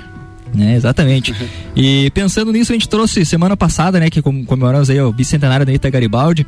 [0.58, 1.36] É, exatamente.
[1.76, 5.72] e pensando nisso, a gente trouxe semana passada, né, que comemoramos aí o bicentenário da
[5.72, 6.48] Ita Garibaldi,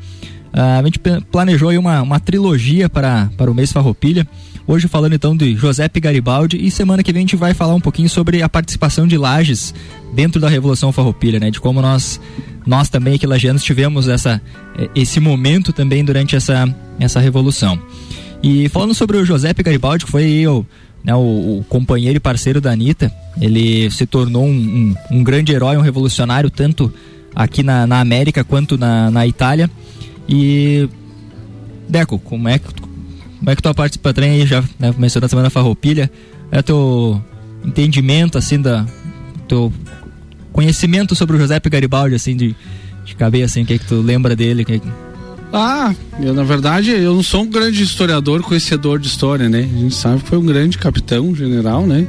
[0.54, 1.00] a gente
[1.32, 4.28] planejou aí uma, uma trilogia para, para o mês Farroupilha.
[4.68, 7.80] Hoje falando então de Giuseppe Garibaldi e semana que vem a gente vai falar um
[7.80, 9.74] pouquinho sobre a participação de Lages
[10.14, 11.50] dentro da Revolução Farroupilha, né?
[11.50, 12.20] De como nós
[12.66, 14.42] nós também aqui lagianos tivemos essa
[14.78, 17.80] eh, esse momento também durante essa essa revolução.
[18.44, 20.66] E falando sobre o Giuseppe Garibaldi, que foi o,
[21.04, 25.54] né, o, o, companheiro e parceiro da Anitta, ele se tornou um, um, um grande
[25.54, 26.92] herói, um revolucionário, tanto
[27.36, 29.70] aqui na, na América quanto na, na Itália.
[30.28, 30.88] E,
[31.90, 35.50] Deco, como é que, como é que tu participa também aí, já né, mencionou Semana
[35.50, 36.12] Farroupilha,
[36.52, 37.22] é teu
[37.64, 38.86] entendimento, assim, da
[39.48, 39.72] teu
[40.52, 42.56] conhecimento sobre o Giuseppe Garibaldi, assim, de,
[43.06, 44.82] de cabeça, assim, o que, é que tu lembra dele, que,
[45.54, 49.60] ah, eu na verdade eu não sou um grande historiador, conhecedor de história, né?
[49.60, 52.08] A gente sabe que foi um grande capitão, general, né?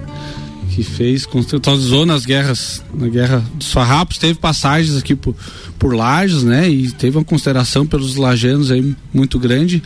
[0.74, 5.34] Que fez, contextualizou nas guerras, na guerra dos farrapos, teve passagens aqui por,
[5.78, 6.68] por Lages, né?
[6.68, 9.82] E teve uma consideração pelos lajanos aí muito grande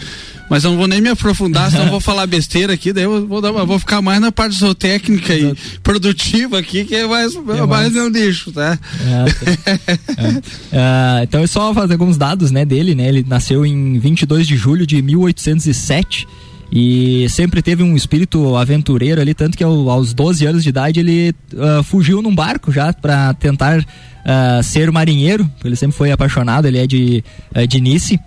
[0.49, 3.41] mas eu não vou nem me aprofundar, senão vou falar besteira aqui, daí eu vou,
[3.41, 7.67] dar, eu vou ficar mais na parte zootécnica e produtiva aqui, que é mais, é
[7.67, 8.79] mais meu nicho, tá?
[9.01, 10.37] É,
[10.73, 11.23] é.
[11.25, 13.09] então é só fazer alguns dados, né, dele, né?
[13.09, 16.29] Ele nasceu em 22 de julho de 1807
[16.71, 21.35] e sempre teve um espírito aventureiro ali, tanto que aos 12 anos de idade ele
[21.55, 26.79] uh, fugiu num barco já para tentar uh, ser marinheiro, ele sempre foi apaixonado, ele
[26.79, 27.23] é de,
[27.55, 28.21] uh, de Nice,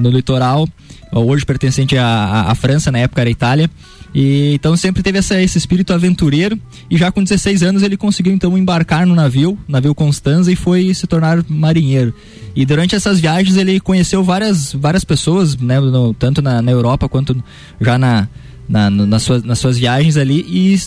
[0.00, 0.68] no litoral,
[1.12, 3.70] hoje pertencente à, à, França, na época era Itália.
[4.14, 8.32] E então sempre teve essa, esse espírito aventureiro e já com 16 anos ele conseguiu
[8.32, 12.14] então embarcar no navio, navio Constanza e foi se tornar marinheiro.
[12.54, 17.08] E durante essas viagens ele conheceu várias, várias pessoas, né, no, tanto na, na, Europa
[17.08, 17.42] quanto
[17.80, 18.28] já na,
[18.68, 20.80] na, nas, suas, nas suas viagens ali e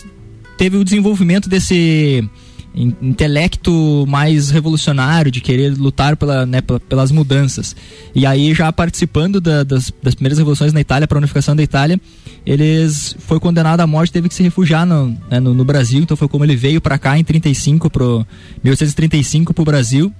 [0.56, 2.26] teve o desenvolvimento desse
[2.74, 7.74] intelecto mais revolucionário, de querer lutar pela, né, pelas mudanças.
[8.14, 11.62] E aí, já participando da, das, das, primeiras revoluções na Itália, para a unificação da
[11.62, 12.00] Itália,
[12.46, 16.00] eles foi condenado à morte, teve que se refugiar no, né, no, no, Brasil.
[16.00, 18.26] Então, foi como ele veio para cá em 35, pro
[18.62, 20.12] 1835 para o Brasil.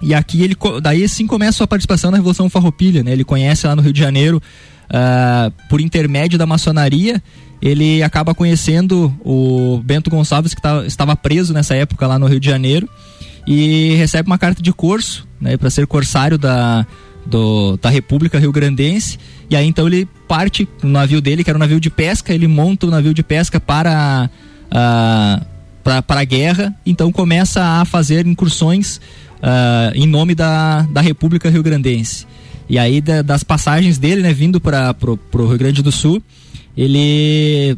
[0.00, 3.12] E aqui ele daí sim começa a sua participação na Revolução Farroupilha, né?
[3.12, 4.42] Ele conhece lá no Rio de Janeiro
[4.88, 7.22] uh, por intermédio da maçonaria
[7.62, 12.40] ele acaba conhecendo o Bento Gonçalves, que tá, estava preso nessa época lá no Rio
[12.40, 12.88] de Janeiro,
[13.46, 16.84] e recebe uma carta de curso, né, para ser corsário da,
[17.24, 19.18] do, da República Rio Grandense.
[19.48, 22.48] E aí então ele parte no navio dele, que era um navio de pesca, ele
[22.48, 24.28] monta o um navio de pesca para
[25.84, 31.50] para, para a guerra, então começa a fazer incursões uh, em nome da, da República
[31.50, 32.26] Rio Grandense.
[32.68, 36.22] E aí da, das passagens dele, né, vindo para o Rio Grande do Sul,
[36.76, 37.76] ele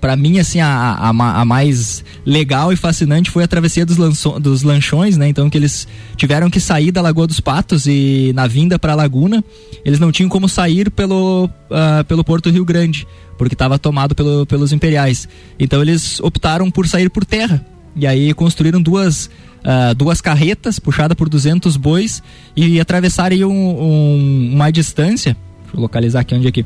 [0.00, 4.38] para mim assim a, a, a, mais legal e fascinante foi a travessia dos, lanço,
[4.38, 5.28] dos lanchões né?
[5.28, 8.96] Então que eles tiveram que sair da Lagoa dos Patos e na vinda para a
[8.96, 9.42] Laguna
[9.84, 13.06] eles não tinham como sair pelo uh, pelo Porto Rio Grande
[13.38, 15.28] porque estava tomado pelo, pelos imperiais.
[15.58, 17.64] Então eles optaram por sair por terra.
[17.94, 19.26] E aí construíram duas
[19.60, 22.22] uh, duas carretas puxadas por 200 bois
[22.54, 26.64] e atravessaram um, um, uma distância deixa eu localizar aqui onde é que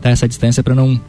[0.00, 1.00] tá, essa distância para não.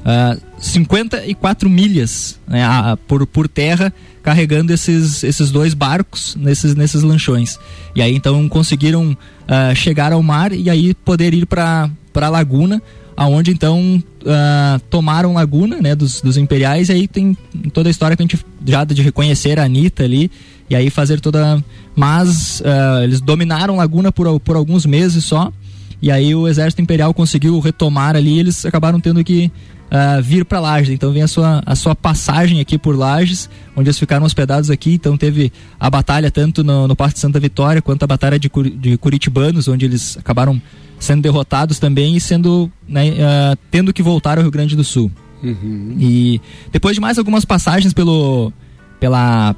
[0.00, 3.92] Uh, 54 milhas né, a, a, por, por terra
[4.22, 7.58] carregando esses, esses dois barcos nesses, nesses lanchões.
[7.94, 12.82] E aí então conseguiram uh, chegar ao mar e aí poder ir para a laguna,
[13.16, 16.88] aonde então uh, tomaram laguna né, dos, dos imperiais.
[16.88, 17.36] E aí tem
[17.72, 20.30] toda a história que a gente já de reconhecer a Anitta ali
[20.68, 21.62] e aí fazer toda.
[21.96, 25.52] Mas uh, eles dominaram laguna por, por alguns meses só.
[26.00, 29.50] E aí o exército imperial conseguiu retomar ali, e eles acabaram tendo que
[29.88, 30.90] uh, vir para Lages.
[30.90, 34.94] Então vem a sua, a sua passagem aqui por Lages, onde eles ficaram hospedados aqui.
[34.94, 38.50] Então teve a batalha tanto no, no Parque de Santa Vitória quanto a batalha de,
[38.76, 40.60] de Curitibanos, onde eles acabaram
[40.98, 45.10] sendo derrotados também e sendo né, uh, tendo que voltar ao Rio Grande do Sul.
[45.42, 45.96] Uhum.
[45.98, 46.40] E
[46.72, 48.52] depois de mais algumas passagens pelo
[48.98, 49.54] pela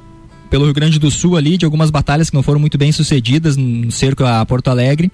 [0.51, 3.55] pelo Rio Grande do Sul ali, de algumas batalhas que não foram muito bem sucedidas
[3.55, 5.09] no cerco a Porto Alegre.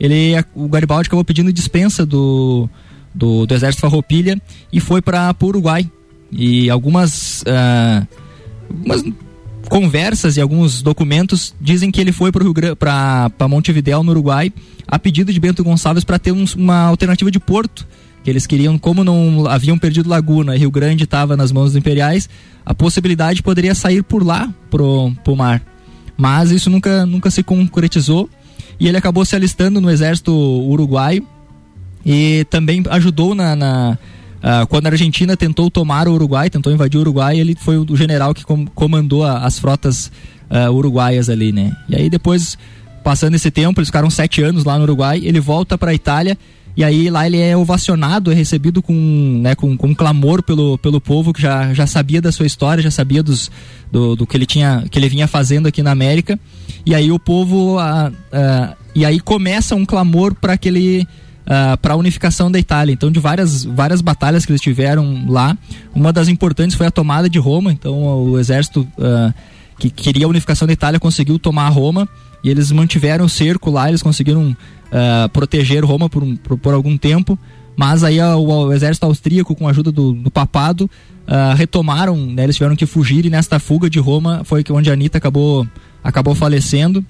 [0.00, 2.66] Ele, o Garibaldi acabou pedindo dispensa do,
[3.14, 4.40] do, do Exército Farroupilha
[4.72, 5.88] e foi para o Uruguai.
[6.32, 8.08] E algumas, uh,
[8.70, 9.04] algumas
[9.68, 14.50] conversas e alguns documentos dizem que ele foi para Montevidéu, no Uruguai,
[14.86, 17.86] a pedido de Bento Gonçalves para ter um, uma alternativa de porto
[18.28, 21.76] que eles queriam, como não haviam perdido Laguna e Rio Grande estava nas mãos dos
[21.76, 22.28] imperiais,
[22.64, 25.62] a possibilidade poderia sair por lá pro, pro mar.
[26.14, 28.28] Mas isso nunca, nunca se concretizou
[28.78, 31.26] e ele acabou se alistando no exército uruguaio
[32.04, 33.98] e também ajudou na, na
[34.42, 37.96] uh, quando a Argentina tentou tomar o Uruguai, tentou invadir o Uruguai, ele foi o
[37.96, 40.12] general que com, comandou a, as frotas
[40.50, 41.74] uh, uruguaias ali, né?
[41.88, 42.58] E aí depois,
[43.02, 46.36] passando esse tempo, eles ficaram sete anos lá no Uruguai, ele volta para a Itália
[46.78, 48.94] e aí lá ele é ovacionado, é recebido com,
[49.42, 52.90] né, com, com clamor pelo, pelo povo que já, já sabia da sua história, já
[52.92, 53.50] sabia dos,
[53.90, 56.38] do, do que ele tinha que ele vinha fazendo aqui na América.
[56.86, 61.02] E aí o povo a, a, e aí começa um clamor para que ele
[61.46, 62.92] uh, para a unificação da Itália.
[62.92, 65.58] Então, de várias, várias batalhas que eles tiveram lá,
[65.92, 67.72] uma das importantes foi a tomada de Roma.
[67.72, 69.34] Então, o exército uh,
[69.80, 72.08] que queria a unificação da Itália conseguiu tomar Roma
[72.42, 76.74] e eles mantiveram o cerco lá, eles conseguiram uh, proteger Roma por, um, por, por,
[76.74, 77.38] algum tempo.
[77.76, 80.90] Mas aí o, o, exército austríaco, com a ajuda do, do papado,
[81.56, 85.18] retomaram, né, eles tiveram que fugir e nesta fuga de Roma foi onde a Anitta
[85.18, 85.68] acabou,
[86.02, 87.04] acabou falecendo.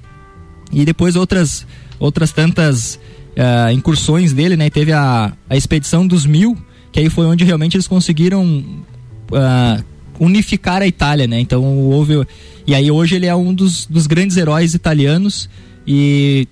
[0.72, 1.66] E depois outras,
[1.98, 2.98] outras tantas
[3.38, 4.68] uh, incursões dele, né?
[4.68, 6.56] Teve a, a expedição dos mil,
[6.92, 9.84] que aí foi onde realmente eles conseguiram uh,
[10.18, 11.38] unificar a Itália, né?
[11.38, 12.26] Então houve
[12.68, 15.48] e aí hoje ele é um dos, dos grandes heróis italianos
[15.86, 16.46] e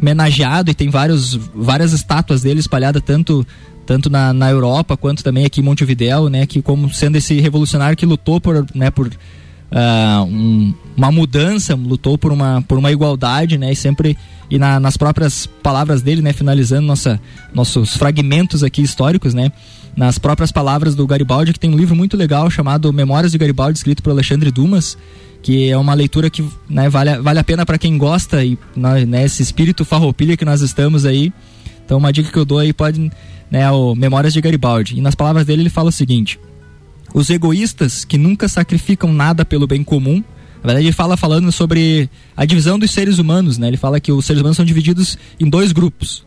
[0.00, 3.44] homenageado e tem vários, várias estátuas dele espalhadas tanto
[3.84, 6.46] tanto na, na Europa quanto também aqui em Montevidéu, né?
[6.46, 8.92] Que como sendo esse revolucionário que lutou por, né?
[8.92, 13.72] Por uh, um, uma mudança, lutou por uma, por uma igualdade, né?
[13.72, 14.16] E sempre
[14.48, 16.32] e na, nas próprias palavras dele, né?
[16.32, 17.20] Finalizando nossa,
[17.52, 19.50] nossos fragmentos aqui históricos, né?
[19.96, 23.78] Nas próprias palavras do Garibaldi, que tem um livro muito legal chamado Memórias de Garibaldi,
[23.78, 24.98] escrito por Alexandre Dumas,
[25.40, 29.24] que é uma leitura que né, vale, vale a pena para quem gosta e né,
[29.24, 31.32] esse espírito farroupilha que nós estamos aí.
[31.84, 33.12] Então uma dica que eu dou aí pode,
[33.50, 34.96] né, o Memórias de Garibaldi.
[34.96, 36.40] E nas palavras dele ele fala o seguinte:
[37.12, 40.22] os egoístas que nunca sacrificam nada pelo bem comum.
[40.56, 43.68] Na verdade, ele fala falando sobre a divisão dos seres humanos, né?
[43.68, 46.24] Ele fala que os seres humanos são divididos em dois grupos: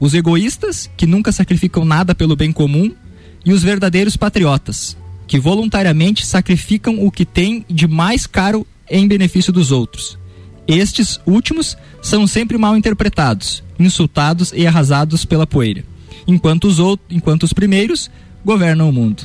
[0.00, 2.92] os egoístas, que nunca sacrificam nada pelo bem comum,
[3.46, 4.96] e os verdadeiros patriotas,
[5.28, 10.18] que voluntariamente sacrificam o que têm de mais caro em benefício dos outros.
[10.66, 15.84] Estes últimos são sempre mal interpretados, insultados e arrasados pela poeira,
[16.26, 18.10] enquanto os, outros, enquanto os primeiros
[18.44, 19.22] governam o mundo.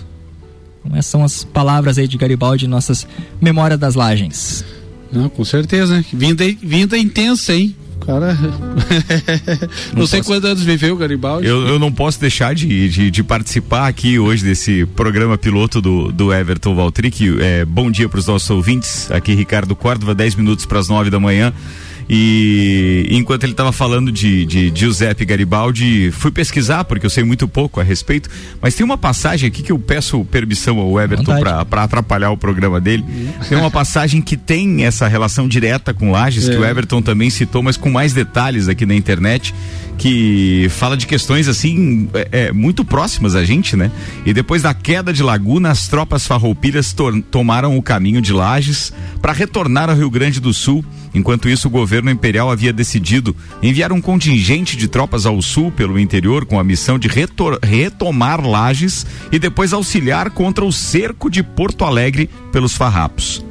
[0.79, 3.07] Então, essas são as palavras aí de Garibaldi em nossas
[3.39, 4.63] Memórias das Lagens.
[5.11, 6.03] Não, com certeza?
[6.13, 7.75] Vinda, vinda intensa, hein?
[8.05, 8.33] Cara.
[9.93, 10.31] não, não sei posso...
[10.31, 11.47] quantos anos viveu o Garibaldi.
[11.47, 16.11] Eu, eu não posso deixar de, de, de, participar aqui hoje desse programa piloto do,
[16.11, 17.37] do Everton Valtric.
[17.39, 19.09] É, bom dia para os nossos ouvintes.
[19.11, 21.53] Aqui, Ricardo Córdova, 10 minutos para as 9 da manhã.
[22.13, 27.23] E enquanto ele estava falando de, de, de, Giuseppe Garibaldi, fui pesquisar, porque eu sei
[27.23, 28.29] muito pouco a respeito,
[28.61, 31.39] mas tem uma passagem aqui que eu peço permissão ao Everton
[31.69, 33.05] para atrapalhar o programa dele.
[33.47, 36.51] Tem uma passagem que tem essa relação direta com Lages, é.
[36.51, 36.69] que o é.
[36.69, 39.55] Everton também citou, mas com mais detalhes aqui na internet,
[39.97, 43.89] que fala de questões assim, é, é muito próximas a gente, né?
[44.25, 46.93] E depois da queda de Laguna, as tropas farroupilhas
[47.31, 48.91] tomaram o caminho de Lages
[49.21, 50.83] para retornar ao Rio Grande do Sul
[51.13, 55.99] Enquanto isso, o governo imperial havia decidido enviar um contingente de tropas ao sul pelo
[55.99, 61.83] interior com a missão de retomar Lages e depois auxiliar contra o cerco de Porto
[61.83, 63.43] Alegre pelos farrapos.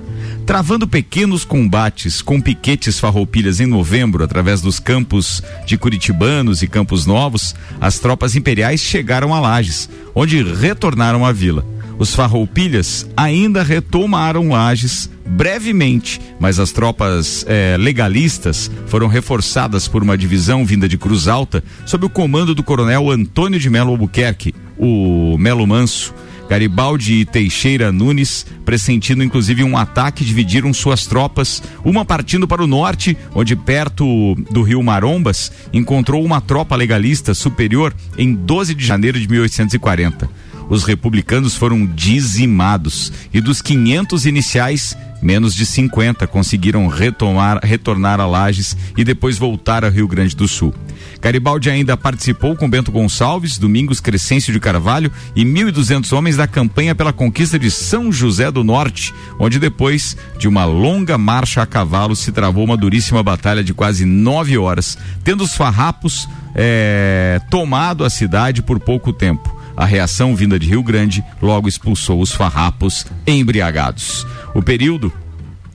[0.47, 7.07] Travando pequenos combates com piquetes farroupilhas em novembro através dos campos de Curitibanos e Campos
[7.07, 11.65] Novos, as tropas imperiais chegaram a Lages, onde retornaram à vila.
[11.99, 20.19] Os farroupilhas ainda retomaram Lages brevemente, mas as tropas eh, legalistas foram reforçadas por uma
[20.19, 25.37] divisão vinda de Cruz Alta sob o comando do coronel Antônio de Melo Albuquerque, o
[25.39, 26.13] Melo Manso.
[26.49, 32.67] Garibaldi e Teixeira Nunes, pressentindo inclusive um ataque, dividiram suas tropas, uma partindo para o
[32.67, 39.21] norte, onde perto do rio Marombas encontrou uma tropa legalista superior em 12 de janeiro
[39.21, 47.59] de 1840 os republicanos foram dizimados e dos 500 iniciais, menos de 50 conseguiram retomar,
[47.63, 50.73] retornar a Lages e depois voltar ao Rio Grande do Sul.
[51.21, 56.95] Garibaldi ainda participou com Bento Gonçalves, Domingos Crescêncio de Carvalho e 1.200 homens da campanha
[56.95, 62.15] pela conquista de São José do Norte, onde depois de uma longa marcha a cavalo
[62.15, 68.11] se travou uma duríssima batalha de quase nove horas, tendo os farrapos é, tomado a
[68.11, 69.60] cidade por pouco tempo.
[69.81, 74.27] A reação vinda de Rio Grande logo expulsou os farrapos embriagados.
[74.55, 75.11] O período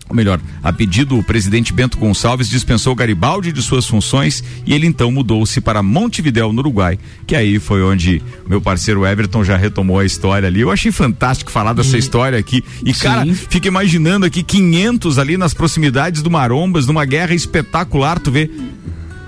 [0.08, 4.86] ou melhor, a pedido, o presidente Bento Gonçalves dispensou Garibaldi de suas funções e ele
[4.86, 9.98] então mudou-se para Montevidéu, no Uruguai, que aí foi onde meu parceiro Everton já retomou
[9.98, 10.62] a história ali.
[10.62, 12.00] Eu achei fantástico falar dessa e...
[12.00, 12.64] história aqui.
[12.86, 13.00] E, Sim.
[13.00, 18.52] cara, fica imaginando aqui 500 ali nas proximidades do Marombas, numa guerra espetacular, tu vê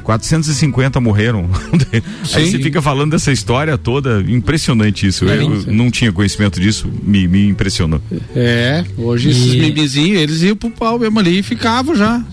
[0.08, 1.50] 450 morreram.
[2.34, 5.28] Aí você fica falando dessa história toda, impressionante isso.
[5.28, 8.02] É, eu, não tinha conhecimento disso, me, me impressionou.
[8.34, 9.32] É, hoje e...
[9.32, 12.24] esses memezinhos, eles iam pro pau mesmo ali e ficavam já.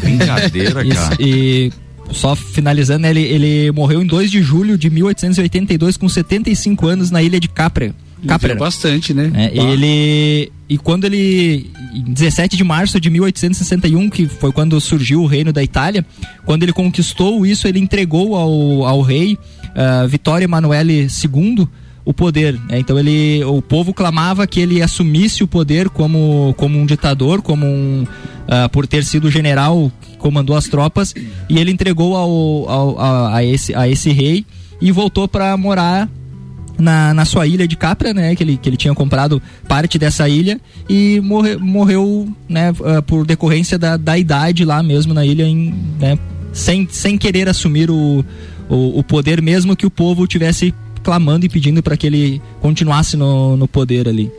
[0.00, 1.16] Brincadeira, cara.
[1.20, 1.70] E
[2.10, 7.22] só finalizando, ele, ele morreu em 2 de julho de 1882 com 75 anos na
[7.22, 7.94] ilha de Capra,
[8.26, 8.54] Capra.
[8.54, 9.30] bastante, né?
[9.34, 15.22] É, ele e quando ele em 17 de março de 1861, que foi quando surgiu
[15.22, 16.04] o reino da Itália,
[16.44, 21.68] quando ele conquistou isso, ele entregou ao, ao rei uh, Vittorio Emanuele II
[22.04, 22.54] o poder.
[22.68, 22.78] Né?
[22.78, 27.66] Então ele, o povo clamava que ele assumisse o poder como, como um ditador, como
[27.66, 31.14] um uh, por ter sido general que comandou as tropas,
[31.48, 34.44] e ele entregou ao, ao a, a, esse, a esse rei
[34.80, 36.08] e voltou para morar
[36.78, 38.34] na, na sua ilha de Capra, né?
[38.34, 42.70] Que ele, que ele tinha comprado parte dessa ilha e morre, morreu, né?
[42.70, 46.18] Uh, por decorrência da, da idade lá mesmo na ilha, em, né?
[46.52, 48.24] Sem, sem querer assumir o,
[48.68, 50.72] o, o poder, mesmo que o povo tivesse
[51.02, 54.30] clamando e pedindo para que ele continuasse no, no poder ali.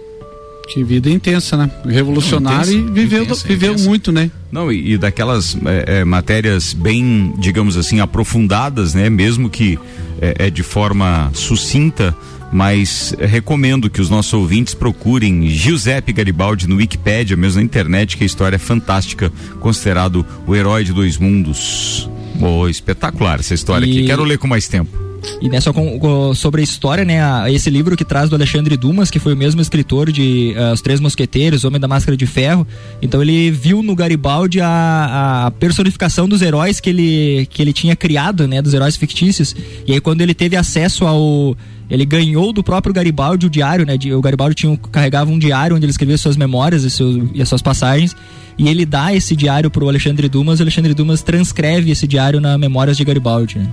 [0.70, 1.70] Que vida intensa, né?
[1.86, 3.90] Revolucionário intensa, e viveu, intensa, viveu intensa.
[3.90, 4.30] muito, né?
[4.52, 9.10] Não, e, e daquelas é, é, matérias bem, digamos assim, aprofundadas, né?
[9.10, 9.80] Mesmo que
[10.22, 12.16] é, é de forma sucinta,
[12.52, 18.24] mas recomendo que os nossos ouvintes procurem Giuseppe Garibaldi no Wikipedia, mesmo na internet, que
[18.24, 22.08] a história é fantástica, considerado o herói de dois mundos.
[22.40, 23.90] Oh, espetacular essa história e...
[23.90, 24.06] aqui.
[24.06, 25.09] Quero ler com mais tempo.
[25.42, 27.24] E né, só com, com, sobre a história, né?
[27.24, 30.74] A, esse livro que traz do Alexandre Dumas, que foi o mesmo escritor de uh,
[30.74, 32.68] Os Três Mosqueteiros, Homem da Máscara de Ferro.
[33.02, 37.96] Então ele viu no Garibaldi a, a, personificação dos heróis que ele, que ele tinha
[37.96, 38.62] criado, né?
[38.62, 39.56] Dos heróis fictícios.
[39.88, 41.56] E aí quando ele teve acesso ao
[41.90, 43.98] ele ganhou do próprio Garibaldi o diário, né?
[44.16, 47.04] O Garibaldi tinha, carregava um diário onde ele escrevia suas memórias e,
[47.34, 48.16] e as suas passagens.
[48.60, 52.58] E ele dá esse diário pro Alexandre Dumas, o Alexandre Dumas transcreve esse diário na
[52.58, 53.72] Memórias de Garibaldi, né?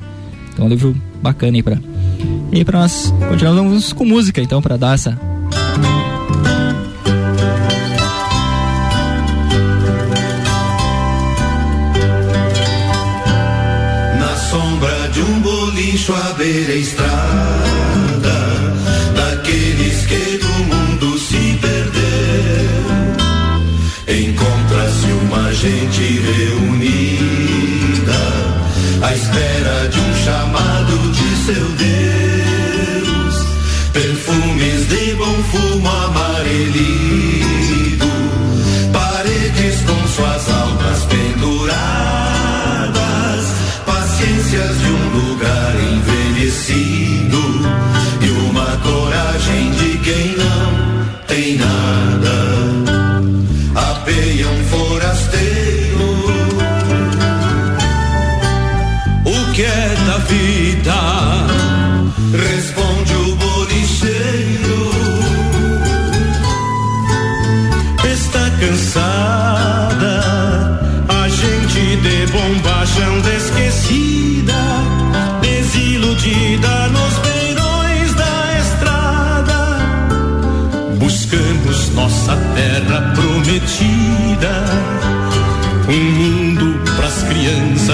[0.57, 1.78] Então é um livro bacana aí pra.
[2.50, 5.11] E pra nós continuamos com música, então, pra dar essa.
[14.18, 17.66] Na sombra de um bolicho à beira estrada,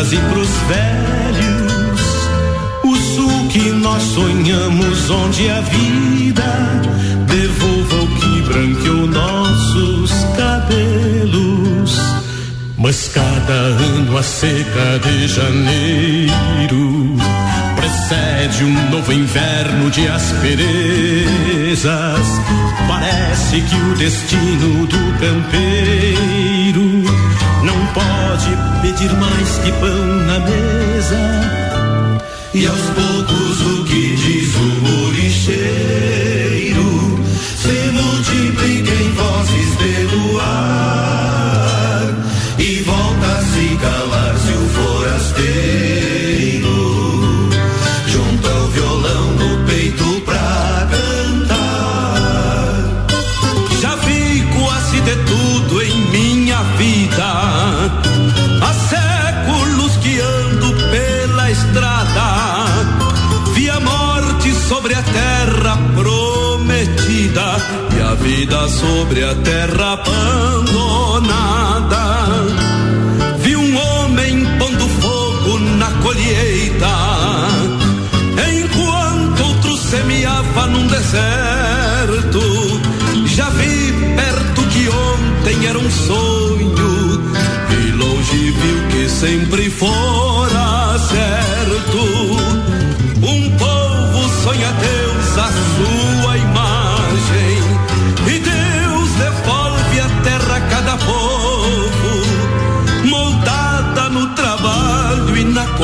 [0.03, 0.93] crianças e pros velhos
[3.53, 6.43] que nós sonhamos, onde a vida
[7.27, 12.01] devolva o que branqueou nossos cabelos.
[12.79, 17.15] Mas cada ano a seca de janeiro
[17.77, 21.27] precede um novo inverno de asperezas.
[22.89, 26.92] Parece que o destino do campeiro
[27.95, 31.21] pode pedir mais que pão na mesa?
[32.55, 34.12] E aos poucos o que
[64.73, 67.57] sobre a terra prometida
[67.95, 71.37] e a vida sobre a terra abandonada.
[73.41, 76.89] Vi um homem pondo fogo na colheita,
[78.51, 82.41] enquanto outro semeava num deserto.
[83.27, 86.73] Já vi perto que ontem era um sonho,
[87.79, 92.22] e longe viu que sempre fora certo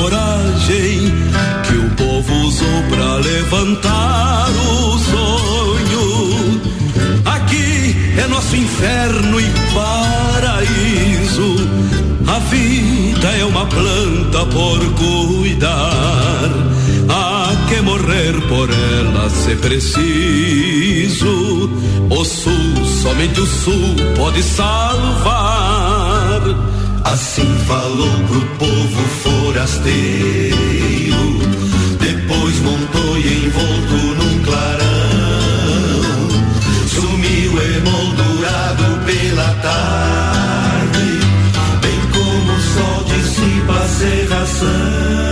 [0.01, 1.13] coragem
[1.67, 6.61] que o povo usou para levantar o sonho.
[7.25, 11.57] Aqui é nosso inferno e paraíso.
[12.29, 16.49] A vida é uma planta por cuidar.
[17.09, 21.29] Há que morrer por ela se preciso.
[22.11, 25.99] O sul, somente o sul pode salvar.
[27.13, 30.57] Assim falou pro povo forasteiro.
[31.99, 34.85] Depois montou e envolto num clarão.
[36.87, 41.19] Sumiu emoldurado pela tarde.
[41.81, 45.28] Bem como o sol dissipa a serração.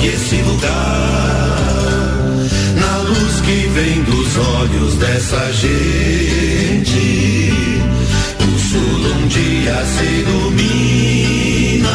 [0.00, 0.70] Que esse lugar.
[2.80, 7.52] Na luz que vem dos olhos dessa gente,
[8.40, 11.90] o sul um dia se iluminará.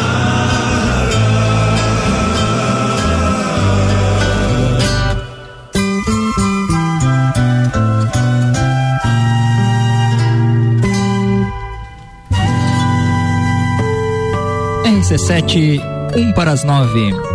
[14.84, 15.80] RC7,
[16.16, 17.25] 1 para as 9.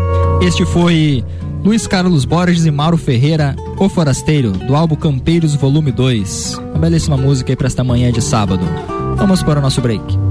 [0.42, 1.24] Este foi
[1.64, 6.58] Luiz Carlos Borges e Mauro Ferreira, O Forasteiro, do álbum Campeiros Volume 2.
[6.58, 8.66] Uma belíssima música aí para esta manhã de sábado.
[9.18, 10.31] Vamos para o nosso break.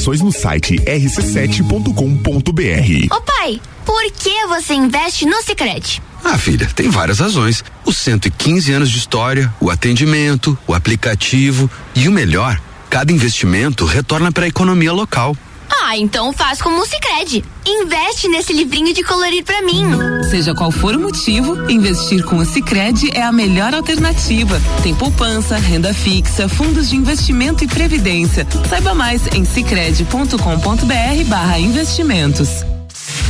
[0.00, 3.14] informações no site rc7.com.br.
[3.14, 6.02] Ô pai, por que você investe no Sicredi?
[6.24, 7.62] Ah, filha, tem várias razões.
[7.84, 14.32] Os 115 anos de história, o atendimento, o aplicativo e o melhor, cada investimento retorna
[14.32, 15.36] para a economia local.
[15.70, 17.44] Ah, então faz como o Sicredi.
[17.66, 19.84] Investe nesse livrinho de colorir pra mim.
[20.28, 24.60] Seja qual for o motivo, investir com o Sicredi é a melhor alternativa.
[24.82, 28.46] Tem poupança, renda fixa, fundos de investimento e previdência.
[28.68, 32.64] Saiba mais em sicredi.com.br barra investimentos.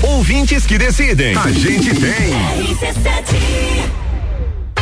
[0.02, 1.36] Ouvintes que decidem.
[1.36, 3.99] A gente tem.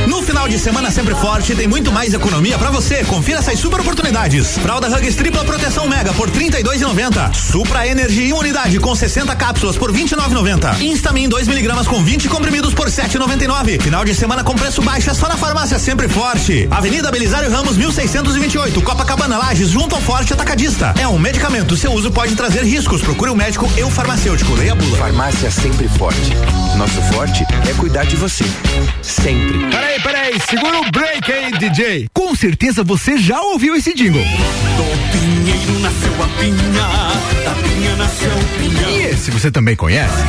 [0.08, 3.04] No final de semana sempre forte tem muito mais economia pra você.
[3.04, 4.56] Confira essas super oportunidades.
[4.56, 7.34] Fralda Hugs tripla proteção mega por 32,90.
[7.34, 10.80] Supra Energy imunidade com 60 cápsulas por 29,90.
[10.80, 13.82] Instamin 2 miligramas com 20 comprimidos por 7,99.
[13.82, 16.66] Final de semana com preço baixo é só na farmácia sempre forte.
[16.70, 20.94] Avenida Belisário Ramos 1628, Copacabana Lages, junto ao Forte Atacadista.
[20.98, 21.76] É um medicamento.
[21.76, 23.02] Seu uso pode trazer riscos.
[23.02, 24.54] Procure um médico e o farmacêutico.
[24.54, 24.96] Leia a bula.
[24.96, 26.32] Farmácia sempre forte.
[26.78, 28.44] Nosso forte é cuidar de você.
[29.02, 29.58] Sempre.
[29.70, 32.08] Peraí, peraí, segura o break aí, DJ.
[32.12, 34.22] Com certeza você já ouviu esse jingle.
[34.22, 38.90] Do pinheiro nasceu a pinha, da pinha nasceu o pinhão.
[38.90, 40.24] E esse você também conhece?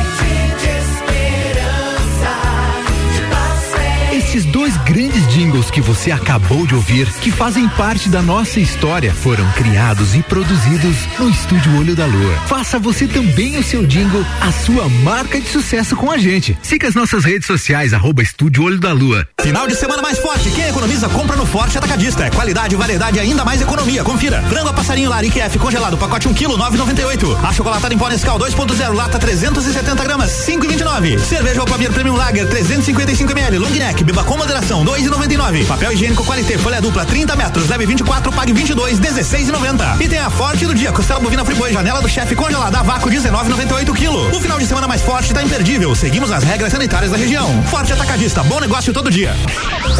[4.30, 9.12] Esses dois grandes jingles que você acabou de ouvir, que fazem parte da nossa história,
[9.12, 12.36] foram criados e produzidos no Estúdio Olho da Lua.
[12.46, 16.56] Faça você também o seu jingle, a sua marca de sucesso com a gente.
[16.62, 19.26] Siga as nossas redes sociais, arroba Estúdio Olho da Lua.
[19.40, 20.48] Final de semana mais forte.
[20.50, 22.24] Quem economiza, compra no Forte Atacadista.
[22.24, 24.04] É qualidade, variedade e ainda mais economia.
[24.04, 24.40] Confira.
[24.42, 27.36] Frango a passarinho Lari QF congelado, pacote 1 kg, 9,98.
[27.44, 31.18] A chocolatada em pó Nescau 2.0, lata 370 gramas, 5,29.
[31.18, 35.66] Cerveja Alpamir Premium Lager 355 ml, long neck, com moderação, 2,99.
[35.66, 40.00] Papel higiênico Qualité, folha dupla 30 metros, leve 24, pague 22, 16,90.
[40.00, 43.10] E tem a forte do dia, costela bovina friboi, janela do chefe congelada a vácuo
[43.10, 44.36] 19,98 kg.
[44.36, 45.94] O final de semana mais forte tá imperdível.
[45.94, 47.62] Seguimos as regras sanitárias da região.
[47.64, 49.34] Forte Atacadista, bom negócio todo dia.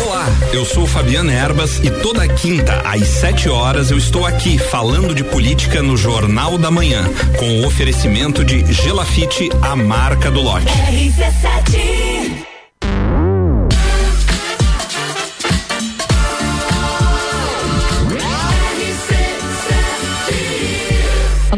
[0.04, 5.14] Olá, eu sou Fabiano Erbas e toda quinta às 7 horas eu estou aqui falando
[5.14, 7.04] de política no Jornal da Manhã,
[7.38, 10.66] com o oferecimento de Gelafite, a marca do lote.
[10.66, 12.49] RC7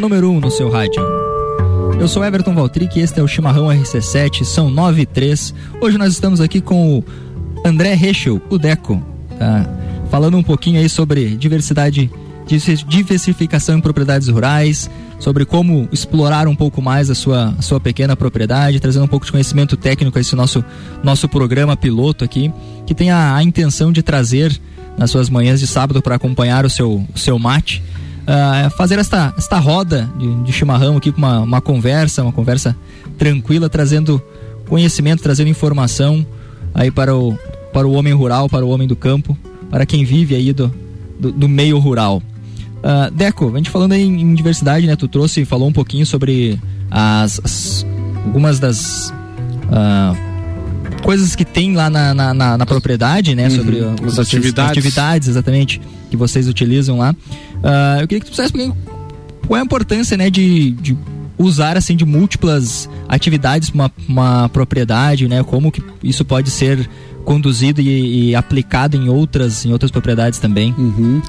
[0.03, 1.01] número 1 um no seu rádio.
[2.01, 5.55] Eu sou Everton Valtric e este é o Chimarrão RC7, são 9 e 3.
[5.81, 7.05] Hoje nós estamos aqui com o
[7.65, 9.01] André Rechel, o Deco,
[9.39, 9.65] tá?
[10.11, 12.11] Falando um pouquinho aí sobre diversidade,
[12.89, 14.91] diversificação em propriedades rurais,
[15.21, 19.25] sobre como explorar um pouco mais a sua, a sua pequena propriedade, trazendo um pouco
[19.25, 20.65] de conhecimento técnico a esse nosso,
[21.05, 22.53] nosso programa piloto aqui,
[22.85, 24.61] que tem a, a intenção de trazer
[24.99, 27.81] nas suas manhãs de sábado para acompanhar o seu, o seu mate
[28.23, 32.77] uh, fazer esta, esta roda de, de chimarrão aqui com uma, uma conversa, uma conversa
[33.19, 34.23] tranquila, trazendo
[34.69, 36.27] conhecimento, trazendo informação
[36.75, 37.37] aí para o,
[37.73, 39.37] para o homem rural, para o homem do campo,
[39.71, 40.73] para quem vive aí do,
[41.19, 42.23] do, do meio rural.
[42.79, 44.97] Uh, Deco, a gente falando aí em diversidade, né?
[44.97, 46.59] Tu trouxe, falou um pouquinho sobre
[46.91, 47.87] as, as
[48.25, 49.13] algumas das
[49.69, 53.45] uh, coisas que tem lá na, na, na, na propriedade, né?
[53.45, 54.71] Uhum, sobre as atividades.
[54.71, 57.15] atividades, exatamente, que vocês utilizam lá.
[57.63, 60.97] Uh, eu queria que tu dissesse qual é a importância, né, de, de
[61.39, 65.43] usar assim de múltiplas atividades uma, uma propriedade, né?
[65.43, 66.89] Como que isso pode ser
[67.25, 70.75] conduzido e, e, aplicado em outras em outras propriedades também.
[70.77, 71.23] Uhum.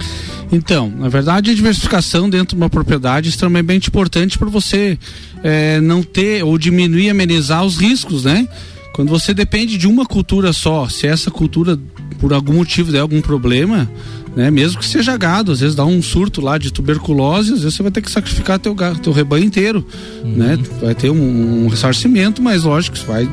[0.51, 4.97] Então, na verdade, a diversificação dentro de uma propriedade é extremamente importante para você
[5.43, 8.47] é, não ter ou diminuir, amenizar os riscos, né?
[8.93, 11.79] Quando você depende de uma cultura só, se essa cultura
[12.23, 13.85] por algum motivo der algum problema,
[14.33, 14.49] né?
[14.49, 17.83] Mesmo que seja gado, às vezes dá um surto lá de tuberculose, às vezes você
[17.83, 19.85] vai ter que sacrificar teu, gado, teu rebanho inteiro,
[20.23, 20.31] uhum.
[20.31, 20.57] né?
[20.81, 23.27] Vai ter um, um, ressarcimento, mas lógico que vai,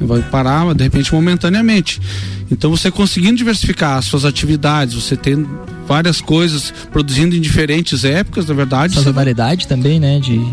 [0.00, 2.00] vai parar de repente momentaneamente.
[2.50, 5.46] Então você conseguindo diversificar as suas atividades, você tem
[5.86, 8.96] várias coisas produzindo em diferentes épocas, na verdade.
[8.96, 9.68] Sazonalidade você...
[9.68, 10.18] também, né?
[10.18, 10.44] De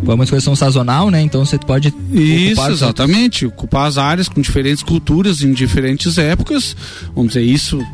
[0.00, 1.20] Algumas coisas são sazonal, né?
[1.20, 1.94] Então você pode.
[2.12, 3.46] Isso, exatamente.
[3.46, 6.76] Ocupar as áreas com diferentes culturas em diferentes épocas.
[7.14, 7.84] Vamos dizer, isso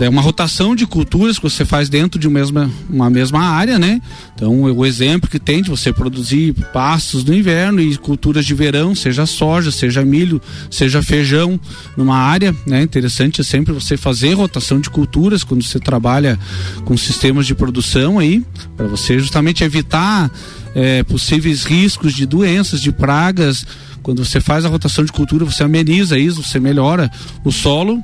[0.00, 3.78] é uma rotação de culturas que você faz dentro de uma mesma, uma mesma área,
[3.78, 4.00] né?
[4.34, 8.94] Então, o exemplo que tem de você produzir pastos no inverno e culturas de verão,
[8.94, 11.58] seja soja, seja milho, seja feijão,
[11.96, 12.82] numa área, né?
[12.82, 16.38] Interessante é sempre você fazer rotação de culturas quando você trabalha
[16.84, 18.44] com sistemas de produção aí,
[18.76, 20.30] para você justamente evitar
[20.74, 23.66] é, possíveis riscos de doenças, de pragas.
[24.02, 27.10] Quando você faz a rotação de cultura, você ameniza isso, você melhora
[27.44, 28.02] o solo,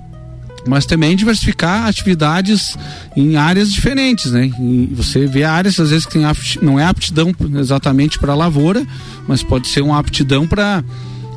[0.66, 2.76] mas também diversificar atividades
[3.16, 4.50] em áreas diferentes, né?
[4.60, 6.18] E você vê áreas às vezes que
[6.62, 8.86] não é aptidão exatamente para lavoura,
[9.26, 10.84] mas pode ser uma aptidão para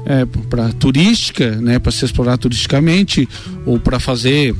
[0.05, 1.79] é, para turística, né?
[1.79, 3.27] Para se explorar turisticamente
[3.65, 4.55] ou para fazer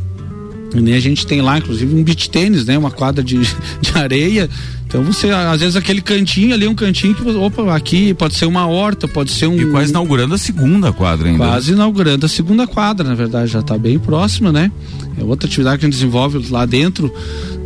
[0.76, 2.78] a gente tem lá, inclusive, um beach tênis, né?
[2.78, 3.38] Uma quadra de,
[3.82, 4.50] de areia.
[4.94, 8.68] Então você, às vezes, aquele cantinho ali, um cantinho que, opa, aqui pode ser uma
[8.68, 9.60] horta, pode ser um.
[9.60, 11.44] E quase inaugurando a segunda quadra ainda.
[11.44, 14.72] Quase inaugurando a segunda quadra, na verdade, já está bem próxima, né?
[15.20, 17.12] É outra atividade que a gente desenvolve lá dentro,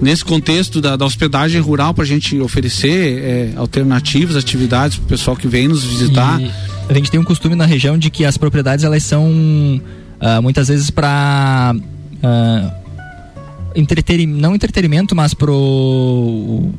[0.01, 5.09] nesse contexto da, da hospedagem rural, para a gente oferecer é, alternativas, atividades para o
[5.09, 6.39] pessoal que vem nos visitar.
[6.39, 6.49] E
[6.89, 10.69] a gente tem um costume na região de que as propriedades elas são uh, muitas
[10.69, 11.75] vezes para.
[11.75, 12.73] Uh, ah,
[13.75, 16.71] entretenimento, não entretenimento, mas pro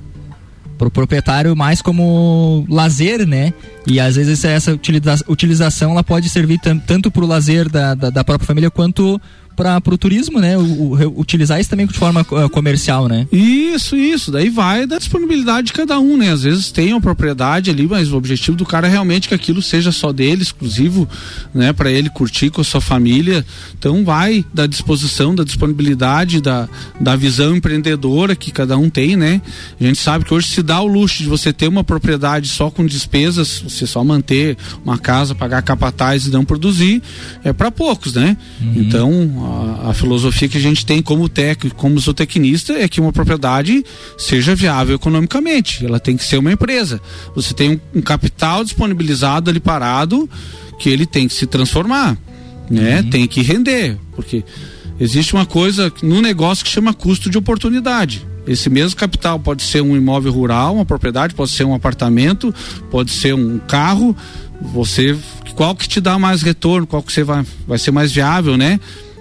[0.79, 3.53] pro proprietário mais como lazer, né?
[3.87, 8.11] E às vezes essa utiliza utilização ela pode servir tanto para o lazer da, da,
[8.11, 9.21] da, própria família quanto
[9.59, 10.57] para o turismo, né?
[10.57, 13.27] O, o, utilizar isso também de forma uh, comercial, né?
[13.33, 14.31] Isso, isso.
[14.31, 16.31] Daí vai da disponibilidade de cada um, né?
[16.31, 19.61] Às vezes tem uma propriedade ali, mas o objetivo do cara é realmente que aquilo
[19.61, 21.09] seja só dele, exclusivo,
[21.53, 21.73] né?
[21.73, 23.45] Para ele curtir com a sua família.
[23.77, 26.69] Então vai da disposição, da disponibilidade, da,
[27.01, 29.43] da visão empreendedora que cada um tem, né?
[29.81, 32.71] A gente sabe que hoje se dá o luxo de você ter uma propriedade só
[32.71, 37.03] com despesas, você só manter uma casa, pagar capataz e não produzir,
[37.43, 38.37] é para poucos, né?
[38.61, 38.73] Uhum.
[38.77, 43.13] Então, a, a, filosofia que a gente tem como técnico, como zootecnista, é que uma
[43.13, 43.85] propriedade
[44.17, 45.85] seja viável economicamente.
[45.85, 47.01] Ela tem que ser uma empresa.
[47.35, 50.29] Você tem um, um capital disponibilizado ali parado
[50.79, 52.17] que ele tem que se transformar,
[52.71, 53.01] né?
[53.01, 53.11] Uhum.
[53.11, 54.45] Tem que render, porque
[55.01, 58.27] existe uma coisa no negócio que chama custo de oportunidade.
[58.47, 62.55] Esse mesmo capital pode ser um imóvel rural, uma propriedade, pode ser um apartamento,
[62.91, 64.17] pode ser um carro.
[64.73, 65.17] Você,
[65.55, 68.81] qual que te dá mais retorno, qual que você vai, vai ser mais viável, né?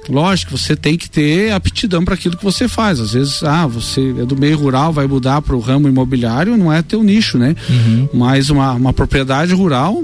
[0.10, 2.99] Lógico, você tem que ter aptidão para aquilo que você faz.
[2.99, 6.72] Às vezes, ah, você é do meio rural, vai mudar para o ramo imobiliário, não
[6.72, 7.55] é teu nicho, né?
[7.70, 8.10] Uhum.
[8.14, 10.03] Mas uma, uma propriedade rural,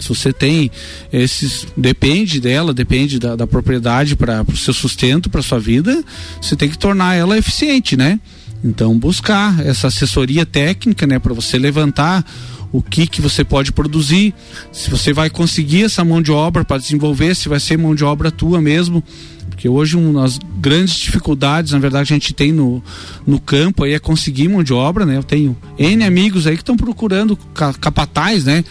[0.00, 0.70] se você tem
[1.12, 6.04] esses depende dela depende da, da propriedade para o seu sustento para sua vida
[6.40, 8.20] você tem que tornar ela eficiente né
[8.62, 12.24] então buscar essa assessoria técnica né para você levantar
[12.72, 14.34] o que que você pode produzir,
[14.72, 18.04] se você vai conseguir essa mão de obra para desenvolver, se vai ser mão de
[18.04, 19.02] obra tua mesmo,
[19.50, 22.82] Porque hoje uma das grandes dificuldades, na verdade, a gente tem no,
[23.26, 25.16] no campo aí é conseguir mão de obra, né?
[25.16, 28.62] Eu tenho N amigos aí que estão procurando ca capataz, né?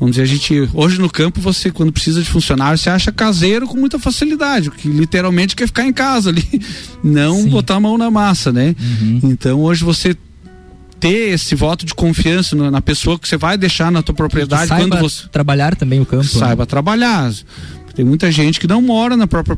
[0.00, 3.68] Vamos dizer, a gente, hoje no campo, você, quando precisa de funcionário, você acha caseiro
[3.68, 6.44] com muita facilidade, que literalmente quer ficar em casa ali,
[7.04, 7.48] não Sim.
[7.50, 8.74] botar a mão na massa, né?
[8.80, 9.20] Uhum.
[9.22, 10.16] Então, hoje você
[11.02, 14.96] ter esse voto de confiança na, pessoa que você vai deixar na tua propriedade quando
[14.98, 16.22] você trabalhar também o campo.
[16.22, 16.66] Saiba né?
[16.66, 17.32] trabalhar.
[17.92, 19.56] Tem muita gente que não mora na própria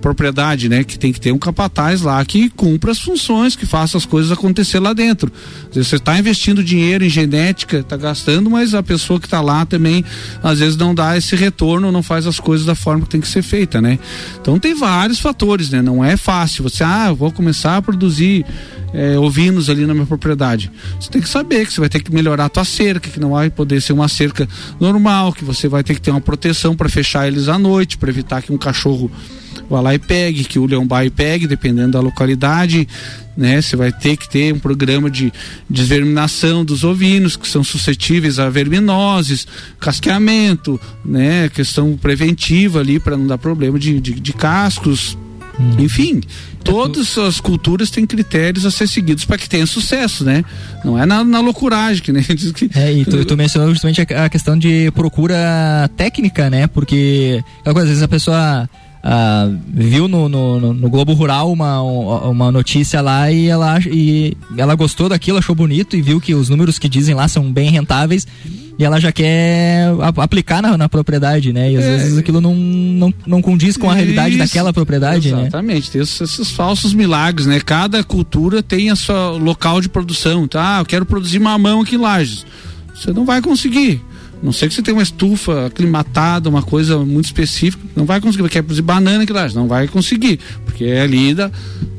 [0.00, 0.84] propriedade, né?
[0.84, 4.32] Que tem que ter um capataz lá que cumpra as funções, que faça as coisas
[4.32, 5.30] acontecer lá dentro.
[5.70, 10.02] Você está investindo dinheiro em genética, está gastando, mas a pessoa que está lá também,
[10.42, 13.28] às vezes, não dá esse retorno, não faz as coisas da forma que tem que
[13.28, 13.98] ser feita, né?
[14.40, 15.82] Então tem vários fatores, né?
[15.82, 16.62] Não é fácil.
[16.62, 18.46] Você, ah, vou começar a produzir
[18.94, 20.70] é, ovinos ali na minha propriedade.
[20.98, 23.30] Você tem que saber que você vai ter que melhorar a tua cerca, que não
[23.30, 26.88] vai poder ser uma cerca normal, que você vai ter que ter uma proteção para
[26.88, 29.10] fechar eles à noite, para evitar que um cachorro
[29.68, 32.86] vá lá e pegue, que o leão e pegue, dependendo da localidade,
[33.36, 33.60] né?
[33.60, 35.32] Você vai ter que ter um programa de
[35.68, 39.46] desverminação dos ovinos que são suscetíveis a verminoses,
[39.80, 41.48] casqueamento, né?
[41.48, 45.16] Questão preventiva ali para não dar problema de, de, de cascos,
[45.58, 45.76] hum.
[45.78, 46.20] enfim
[46.64, 50.42] todas as culturas têm critérios a ser seguidos para que tenha sucesso, né?
[50.82, 52.70] Não é na, na loucuragem que diz que.
[52.74, 56.66] É, e tu, tu mencionou justamente a, a, questão de procura técnica, né?
[56.66, 58.68] Porque às vezes a pessoa
[59.04, 64.74] Uh, viu no, no, no, Globo Rural uma, uma notícia lá e ela, e ela
[64.74, 68.26] gostou daquilo, achou bonito e viu que os números que dizem lá são bem rentáveis
[68.78, 71.72] e ela já quer aplicar na, na, propriedade, né?
[71.72, 71.96] E às é.
[71.96, 74.38] vezes aquilo não, não, não condiz com a realidade Isso.
[74.38, 75.42] daquela propriedade, Exatamente.
[75.42, 75.48] né?
[75.48, 77.60] Exatamente, tem esses, esses, falsos milagres, né?
[77.60, 80.78] Cada cultura tem a sua local de produção, tá?
[80.78, 82.44] Ah, eu quero produzir mamão aqui em Lages.
[82.94, 84.02] Você não vai conseguir
[84.42, 88.48] não sei que você tem uma estufa aclimatada, uma coisa muito específica, não vai conseguir.
[88.48, 91.50] Quer produzir banana aqui lá, não vai conseguir, porque é ali da,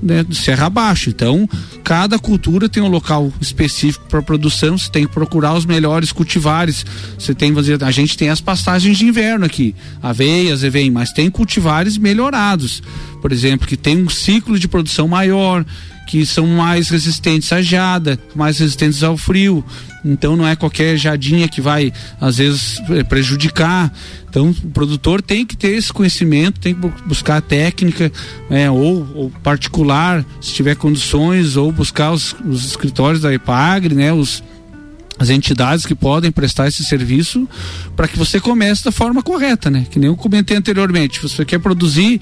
[0.02, 1.10] né, serra abaixo.
[1.10, 1.50] Então,
[1.84, 6.86] cada cultura tem um local específico para produção, você tem que procurar os melhores cultivares.
[7.18, 11.30] Você tem, dizer, a gente tem as pastagens de inverno aqui, aveias, vem, mas tem
[11.30, 12.84] cultivares melhorados.
[13.22, 15.66] Por exemplo, que tem um ciclo de produção maior,
[16.06, 19.64] que são mais resistentes à geada, mais resistentes ao frio.
[20.04, 21.92] Então não é qualquer jadinha que vai
[22.22, 23.92] às vezes eh, prejudicar.
[24.30, 28.12] Então o produtor tem que ter esse conhecimento, tem que buscar técnica,
[28.50, 34.14] é, ou, ou, particular, se tiver condições, ou buscar os, os escritórios da EPAGRE, né,
[34.14, 34.44] os
[35.18, 37.48] as entidades que podem prestar esse serviço
[37.96, 39.88] para que você comece da forma correta, né?
[39.90, 41.22] Que nem eu comentei anteriormente.
[41.22, 42.20] Você quer produzir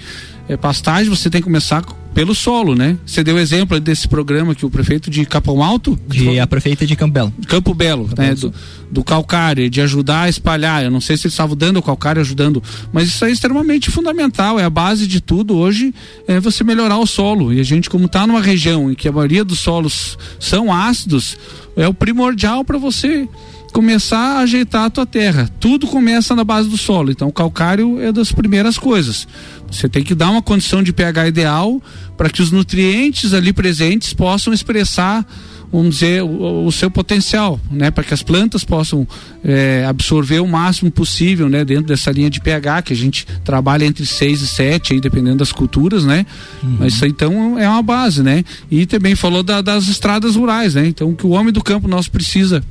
[0.57, 1.83] pastagem, você tem que começar
[2.13, 2.97] pelo solo, né?
[3.05, 6.95] Você deu exemplo desse programa que o prefeito de Capão Alto, de a prefeita de
[6.95, 8.35] Campo Belo, Campo Belo, Campo né?
[8.35, 8.53] Do,
[8.91, 10.83] do, calcário, de ajudar a espalhar.
[10.83, 14.59] Eu não sei se eles estavam dando o calcário, ajudando, mas isso é extremamente fundamental.
[14.59, 15.93] É a base de tudo hoje
[16.27, 17.51] é você melhorar o solo.
[17.51, 21.37] E a gente, como está numa região em que a maioria dos solos são ácidos,
[21.75, 23.27] é o primordial para você
[23.73, 25.49] começar a ajeitar a tua terra.
[25.59, 27.11] Tudo começa na base do solo.
[27.11, 29.27] Então, o calcário é das primeiras coisas.
[29.73, 31.81] Você tem que dar uma condição de pH ideal
[32.15, 35.25] para que os nutrientes ali presentes possam expressar
[35.73, 37.89] vamos dizer, o, o, seu potencial, né?
[37.89, 39.07] Para que as plantas possam
[39.43, 41.65] é, absorver o máximo possível, né?
[41.65, 45.37] Dentro dessa linha de pH que a gente trabalha entre 6 e 7, aí, dependendo
[45.37, 46.27] das culturas, né?
[46.61, 46.77] Uhum.
[46.79, 48.45] Mas isso então é uma base, né?
[48.69, 50.85] E também falou da, das estradas rurais, né?
[50.85, 52.63] Então o que o homem do campo nosso precisa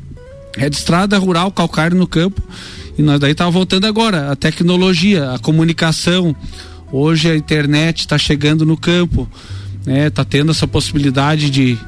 [0.57, 2.41] é de estrada rural, calcário no campo.
[2.97, 6.37] E nós daí tá voltando agora, a tecnologia, a comunicação,
[6.93, 9.27] Hoje a internet está chegando no campo,
[9.87, 10.11] né?
[10.11, 11.79] Tá tendo essa possibilidade de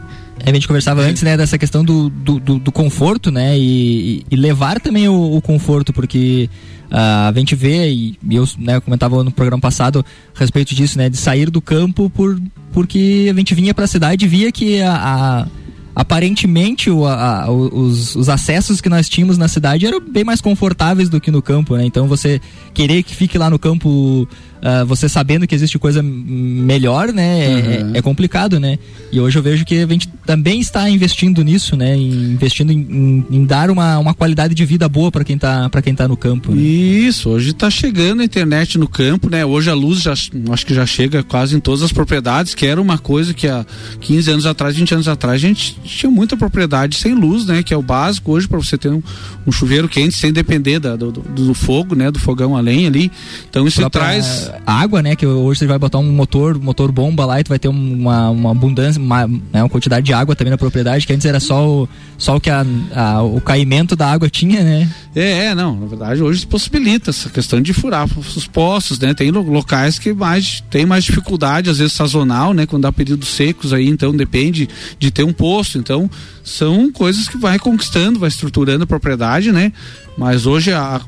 [0.44, 4.36] a gente conversava antes, né, dessa questão do, do, do, do conforto, né, e, e
[4.36, 6.50] levar também o, o conforto, porque
[6.90, 10.98] uh, a gente vê, e, e eu né, comentava no programa passado a respeito disso,
[10.98, 12.38] né, de sair do campo por,
[12.72, 15.46] porque a gente vinha para a cidade e via que a, a
[15.94, 21.08] aparentemente o, a, os, os, acessos que nós tínhamos na cidade eram bem mais confortáveis
[21.08, 21.84] do que no campo, né?
[21.84, 22.40] Então você
[22.72, 24.28] querer que fique lá no campo
[24.64, 27.44] uh, você sabendo que existe coisa melhor, né?
[27.44, 27.48] É,
[27.82, 27.94] uhum.
[27.94, 28.78] é, é, complicado, né?
[29.12, 31.94] E hoje eu vejo que a gente também está investindo nisso, né?
[31.96, 35.82] Investindo em, em, em dar uma, uma qualidade de vida boa para quem está para
[35.82, 36.54] quem tá no campo.
[36.54, 36.62] Né?
[36.62, 39.44] Isso, hoje está chegando a internet no campo, né?
[39.44, 42.80] Hoje a luz já acho que já chega quase em todas as propriedades, que era
[42.80, 43.66] uma coisa que há
[44.00, 47.62] 15 anos atrás, 20 anos atrás, a gente tinha muita propriedade sem luz, né?
[47.62, 49.02] Que é o básico hoje para você ter um,
[49.46, 52.10] um, chuveiro quente sem depender da, do, do, do, fogo, né?
[52.10, 53.10] Do fogão a lenha ali.
[53.48, 55.16] Então isso traz água, né?
[55.16, 58.30] Que hoje você vai botar um motor, motor bomba lá e tu vai ter uma,
[58.30, 61.66] uma abundância, uma, né, uma quantidade de água também na propriedade, que antes era só
[61.66, 61.88] o,
[62.18, 64.90] só o que a, a, o caimento da água tinha, né?
[65.14, 69.14] É, é, não, na verdade hoje possibilita essa questão de furar os poços, né?
[69.14, 72.66] Tem locais que mais tem mais dificuldade, às vezes sazonal, né?
[72.66, 76.10] Quando dá períodos secos aí, então depende de ter um poço, então
[76.42, 79.72] são coisas que vai conquistando, vai estruturando a propriedade, né?
[80.16, 81.00] Mas hoje a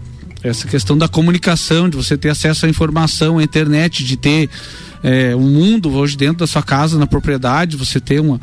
[0.43, 4.49] essa questão da comunicação, de você ter acesso à informação, à internet, de ter
[5.03, 8.41] é, um mundo hoje dentro da sua casa, na propriedade, você ter uma,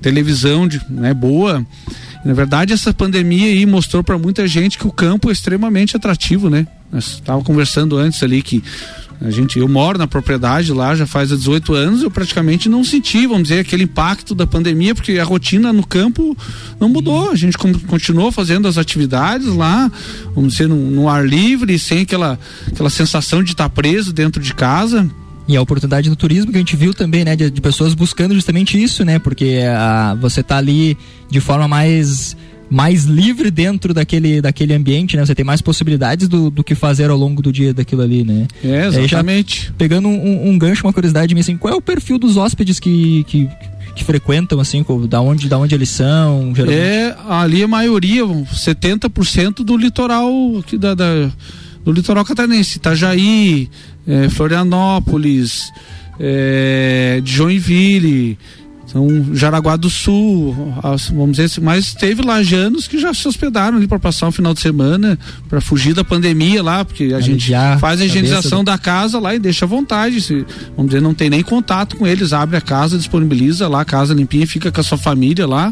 [0.00, 1.64] televisão de, né, boa.
[2.24, 6.50] Na verdade, essa pandemia aí mostrou para muita gente que o campo é extremamente atrativo,
[6.50, 6.66] né?
[6.90, 8.62] Nós estava conversando antes ali que
[9.20, 13.26] a gente, eu moro na propriedade lá já faz 18 anos, eu praticamente não senti,
[13.26, 16.36] vamos dizer, aquele impacto da pandemia, porque a rotina no campo
[16.78, 17.30] não mudou.
[17.30, 19.90] A gente continuou fazendo as atividades lá,
[20.34, 22.38] vamos dizer, no, no ar livre, sem aquela,
[22.68, 25.08] aquela sensação de estar preso dentro de casa.
[25.48, 27.34] E a oportunidade do turismo que a gente viu também, né?
[27.34, 29.18] De, de pessoas buscando justamente isso, né?
[29.18, 30.96] Porque a, você tá ali
[31.30, 32.36] de forma mais
[32.70, 35.24] mais livre dentro daquele, daquele ambiente, né?
[35.24, 38.46] Você tem mais possibilidades do, do que fazer ao longo do dia daquilo ali, né?
[38.62, 39.72] É, exatamente.
[39.78, 43.24] pegando um, um, gancho, uma curiosidade minha, assim, qual é o perfil dos hóspedes que,
[43.24, 43.48] que,
[43.94, 46.54] que frequentam, assim, da onde, da onde eles são?
[46.54, 46.80] Geralmente?
[46.80, 51.30] É, ali a maioria, 70% do litoral aqui da, da,
[51.84, 53.70] do litoral catarinense, Itajaí,
[54.06, 55.72] é, Florianópolis,
[56.20, 58.38] é, de Joinville,
[58.90, 60.74] são Jaraguá do Sul,
[61.10, 64.54] vamos dizer assim, mas teve lajanos que já se hospedaram ali para passar um final
[64.54, 68.66] de semana, para fugir da pandemia lá, porque a gente faz a higienização do...
[68.66, 70.22] da casa lá e deixa à vontade.
[70.22, 73.84] Se, vamos dizer, não tem nem contato com eles, abre a casa, disponibiliza lá a
[73.84, 75.70] casa limpinha, fica com a sua família lá,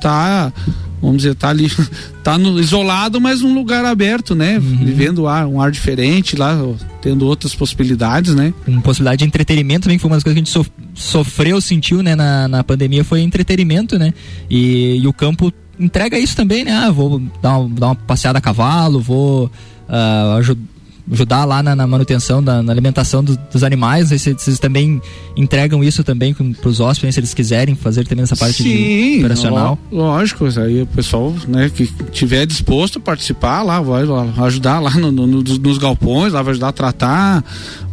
[0.00, 0.52] tá
[1.00, 1.70] vamos dizer, tá ali,
[2.22, 4.58] tá no, isolado, mas num lugar aberto, né?
[4.58, 4.84] Uhum.
[4.84, 6.58] Vivendo ar, um ar diferente lá,
[7.00, 8.52] tendo outras possibilidades, né?
[8.66, 11.60] Uma possibilidade de entretenimento também, que foi uma das coisas que a gente so, sofreu,
[11.60, 14.12] sentiu, né, na, na pandemia, foi entretenimento, né?
[14.50, 16.72] E, e o campo entrega isso também, né?
[16.72, 19.50] Ah, vou dar uma, dar uma passeada a cavalo, vou uh,
[19.88, 20.77] ah, ajudar
[21.10, 24.10] ajudar lá na, na manutenção, da, na alimentação do, dos animais.
[24.10, 25.00] Vocês, vocês também
[25.36, 29.18] entregam isso também para os hóspedes, se eles quiserem fazer também essa parte Sim, de
[29.20, 29.78] operacional?
[29.90, 34.04] Lógico, aí o pessoal né, que tiver disposto a participar lá, vai
[34.46, 37.44] ajudar lá no, no, nos galpões, lá vai ajudar a tratar,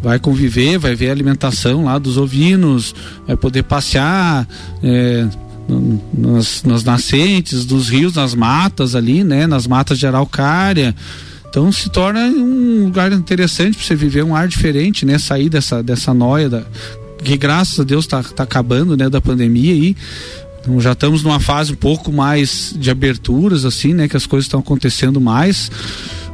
[0.01, 2.93] vai conviver, vai ver a alimentação lá dos ovinos,
[3.25, 4.47] vai poder passear.
[4.83, 5.27] É,
[6.13, 9.47] nas, nas nascentes dos rios, nas matas ali, né?
[9.47, 10.95] Nas matas de araucária.
[11.55, 15.17] Então se torna um lugar interessante para você viver um ar diferente, né?
[15.17, 16.63] Sair dessa, dessa noia da,
[17.23, 19.07] que graças a Deus está tá acabando, né?
[19.09, 19.95] Da pandemia aí.
[20.59, 24.09] Então já estamos numa fase um pouco mais de aberturas, assim, né?
[24.09, 25.71] Que as coisas estão acontecendo mais.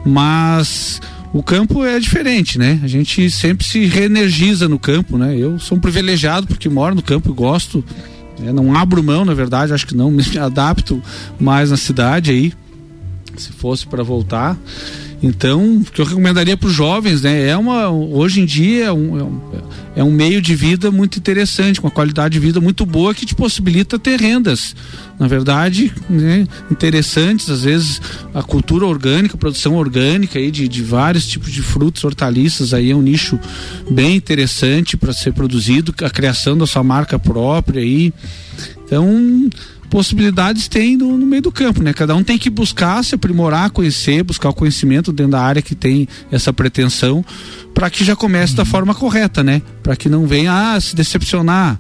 [0.04, 1.00] Mas
[1.32, 2.80] o campo é diferente, né?
[2.82, 5.38] A gente sempre se reenergiza no campo, né?
[5.38, 7.86] Eu sou um privilegiado porque moro no campo e gosto.
[8.40, 8.52] Né?
[8.52, 11.00] Não abro mão, na verdade, acho que não, me adapto
[11.40, 12.54] mais na cidade aí,
[13.42, 14.58] se fosse para voltar.
[15.24, 17.48] Então, o que eu recomendaria para os jovens, né?
[17.48, 19.42] É uma, hoje em dia é um, é um,
[19.98, 23.24] é, um, meio de vida muito interessante, com uma qualidade de vida muito boa que
[23.24, 24.76] te possibilita ter rendas,
[25.20, 26.48] na verdade, né?
[26.72, 27.52] interessantes.
[27.52, 28.02] Às vezes
[28.34, 32.90] a cultura orgânica, a produção orgânica aí de, de vários tipos de frutos, hortaliças aí
[32.90, 33.40] é um nicho
[33.92, 38.12] bem interessante para ser produzido, a criação da sua marca própria aí.
[38.84, 39.48] Então,
[39.92, 41.92] possibilidades tem no, no, meio do campo, né?
[41.92, 45.76] Cada um tem que buscar se aprimorar, conhecer, buscar o conhecimento dentro da área que
[45.76, 47.24] tem essa pretensão,
[47.74, 48.58] para que já comece uhum.
[48.58, 49.62] da forma correta, né?
[49.84, 51.78] Para que não venha a se decepcionar.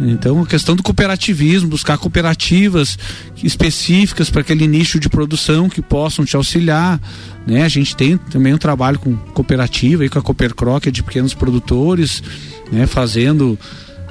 [0.00, 2.98] Então, a questão do cooperativismo, buscar cooperativas
[3.42, 7.00] específicas para aquele nicho de produção que possam te auxiliar,
[7.46, 7.62] né?
[7.62, 11.02] A gente tem também um trabalho com cooperativa e com a Coopercro, que é de
[11.02, 12.22] pequenos produtores,
[12.72, 12.86] né?
[12.86, 13.56] Fazendo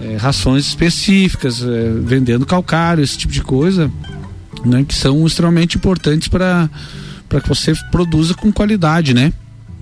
[0.04, 3.90] é, rações específicas, é, vendendo calcário, esse tipo de coisa,
[4.66, 6.70] né, que são extremamente importantes para
[7.42, 9.32] que você produza com qualidade, né?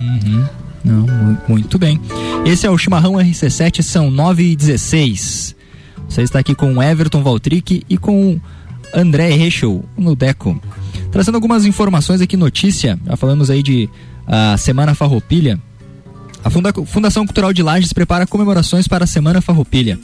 [0.00, 0.44] Uhum.
[0.84, 2.00] Não, muito bem.
[2.44, 5.54] Esse é o Chimarrão RC7, são 9 e 16
[6.08, 8.40] Você está aqui com Everton Valtric e com
[8.92, 10.60] André Rechel no Deco.
[11.12, 12.98] Trazendo algumas informações aqui, notícia.
[13.06, 13.88] Já falamos aí de
[14.26, 15.58] a Semana Farroupilha.
[16.44, 19.98] A Funda Fundação Cultural de Lages prepara comemorações para a Semana Farroupilha.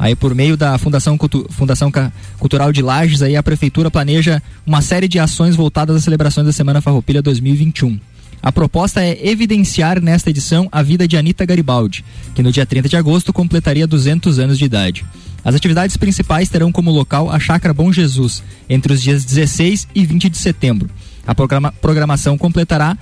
[0.00, 1.92] Aí por meio da Fundação, Cultu Fundação
[2.38, 6.54] Cultural de Lages, aí a prefeitura planeja uma série de ações voltadas às celebrações da
[6.54, 8.00] Semana Farroupilha 2021.
[8.42, 12.02] A proposta é evidenciar nesta edição a vida de Anita Garibaldi,
[12.34, 15.04] que no dia 30 de agosto completaria 200 anos de idade.
[15.44, 20.06] As atividades principais terão como local a Chácara Bom Jesus, entre os dias 16 e
[20.06, 20.88] 20 de setembro.
[21.26, 22.96] A programa programação completará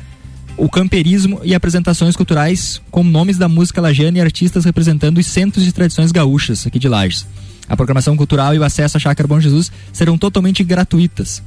[0.58, 5.64] o camperismo e apresentações culturais com nomes da música lagiana e artistas representando os centros
[5.64, 7.26] de tradições gaúchas aqui de Lages.
[7.68, 11.42] A programação cultural e o acesso à Chácara Bom Jesus serão totalmente gratuitas.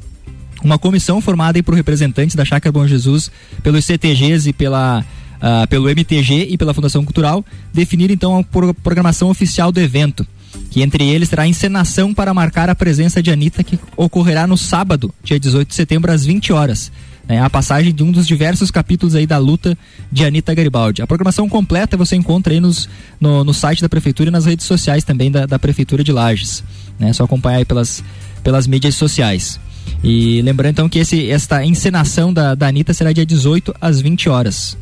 [0.64, 3.30] Uma comissão formada por representantes da Chácara Bom Jesus,
[3.62, 5.04] pelos CTGs e pela
[5.42, 7.44] uh, pelo MTG e pela Fundação Cultural,
[7.74, 10.26] definir então a programação oficial do evento,
[10.70, 15.14] que entre eles terá encenação para marcar a presença de Anitta, que ocorrerá no sábado,
[15.24, 16.92] dia 18 de setembro, às 20 horas.
[17.32, 19.78] É a passagem de um dos diversos capítulos aí da luta
[20.12, 21.02] de Anitta Garibaldi.
[21.02, 24.66] A programação completa você encontra aí nos, no, no site da Prefeitura e nas redes
[24.66, 26.64] sociais também da, da Prefeitura de Lages.
[27.00, 27.10] Né?
[27.10, 28.04] É só acompanhar aí pelas,
[28.44, 29.60] pelas mídias sociais.
[30.04, 34.30] E lembrando então que esse, esta encenação da, da Anitta será dia 18 às 20
[34.30, 34.78] horas.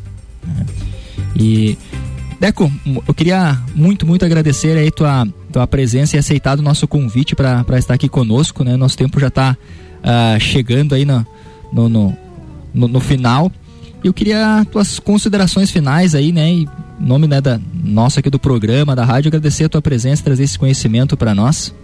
[1.36, 1.78] E
[2.40, 2.72] Deco,
[3.06, 7.78] eu queria muito, muito agradecer aí tua, tua presença e aceitado o nosso convite para
[7.78, 8.76] estar aqui conosco, né?
[8.78, 11.26] Nosso tempo já está uh, ah, chegando aí no,
[11.70, 12.16] no, no,
[12.72, 13.50] no, no final.
[14.02, 16.64] Eu queria tuas considerações finais aí, né?
[16.98, 20.58] Nome né, da nossa aqui do programa, da rádio, agradecer a tua presença, trazer esse
[20.58, 21.74] conhecimento para nós.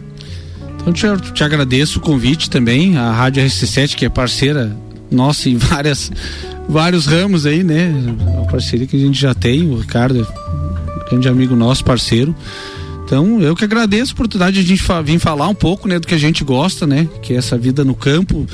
[0.77, 4.77] Então te, te agradeço o convite também, a Rádio RC7, que é parceira
[5.11, 6.11] nossa em várias
[6.69, 7.93] vários ramos aí, né?
[8.43, 12.35] A parceria que a gente já tem, o Ricardo é grande amigo nosso, parceiro.
[13.07, 16.09] Então, eu que agradeço a oportunidade de a gente vir falar um pouco, né, do
[16.09, 18.45] que a gente gosta, né, que é essa vida no campo,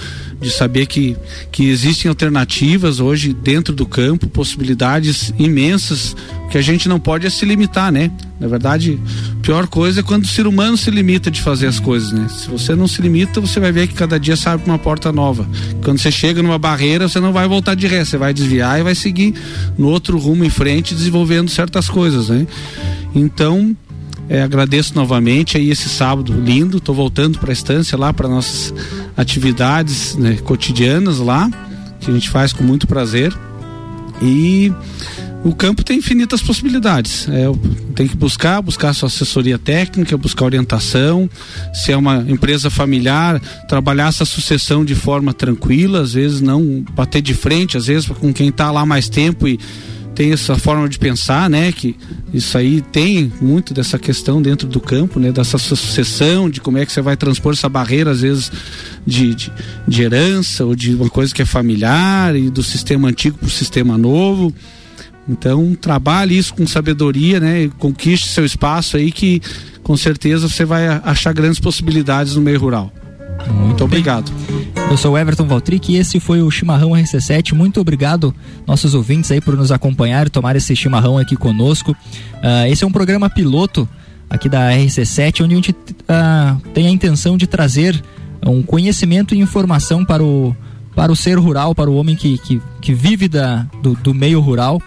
[0.42, 1.16] de saber que,
[1.50, 6.14] que existem alternativas hoje dentro do campo, possibilidades imensas,
[6.50, 8.11] que a gente não pode é se limitar, né?
[8.38, 9.00] Na verdade,
[9.38, 12.28] a pior coisa é quando o ser humano se limita de fazer as coisas, né?
[12.28, 15.48] Se você não se limita, você vai ver que cada dia sabe uma porta nova.
[15.82, 18.82] Quando você chega numa barreira, você não vai voltar de ré, você vai desviar e
[18.82, 19.32] vai seguir
[19.78, 22.46] no outro rumo em frente, desenvolvendo certas coisas, né?
[23.14, 23.74] Então,
[24.32, 26.78] é, agradeço novamente aí esse sábado lindo.
[26.78, 28.72] Estou voltando para a estância lá para nossas
[29.14, 31.50] atividades né, cotidianas lá
[32.00, 33.30] que a gente faz com muito prazer
[34.22, 34.72] e
[35.44, 37.28] o campo tem infinitas possibilidades.
[37.28, 37.44] É,
[37.94, 41.28] tem que buscar, buscar sua assessoria técnica, buscar orientação.
[41.74, 47.20] Se é uma empresa familiar, trabalhar essa sucessão de forma tranquila, às vezes não bater
[47.20, 49.60] de frente, às vezes com quem está lá mais tempo e
[50.14, 51.72] tem essa forma de pensar, né?
[51.72, 51.97] Que
[52.32, 55.32] isso aí tem muito dessa questão dentro do campo, né?
[55.32, 58.51] Dessa sucessão, de como é que você vai transpor essa barreira, às vezes,
[59.06, 59.52] de, de,
[59.86, 63.51] de herança ou de uma coisa que é familiar e do sistema antigo para o
[63.51, 64.52] sistema novo.
[65.28, 67.70] Então, trabalhe isso com sabedoria, né?
[67.78, 69.40] Conquiste seu espaço aí que
[69.82, 72.93] com certeza você vai achar grandes possibilidades no meio rural.
[73.51, 74.31] Muito, obrigado.
[74.90, 77.52] Eu sou Everton Valtric e esse foi o Chimarrão RC7.
[77.55, 78.35] Muito obrigado,
[78.66, 81.93] nossos ouvintes aí, por nos acompanhar e tomar esse chimarrão aqui conosco.
[81.93, 83.89] Uh, esse é um programa piloto
[84.28, 88.02] aqui da RC7, onde a gente uh, tem a intenção de trazer
[88.47, 90.55] um conhecimento e informação para o,
[90.94, 94.40] para o ser rural, para o homem que, que, que vive da, do, do meio
[94.40, 94.81] rural,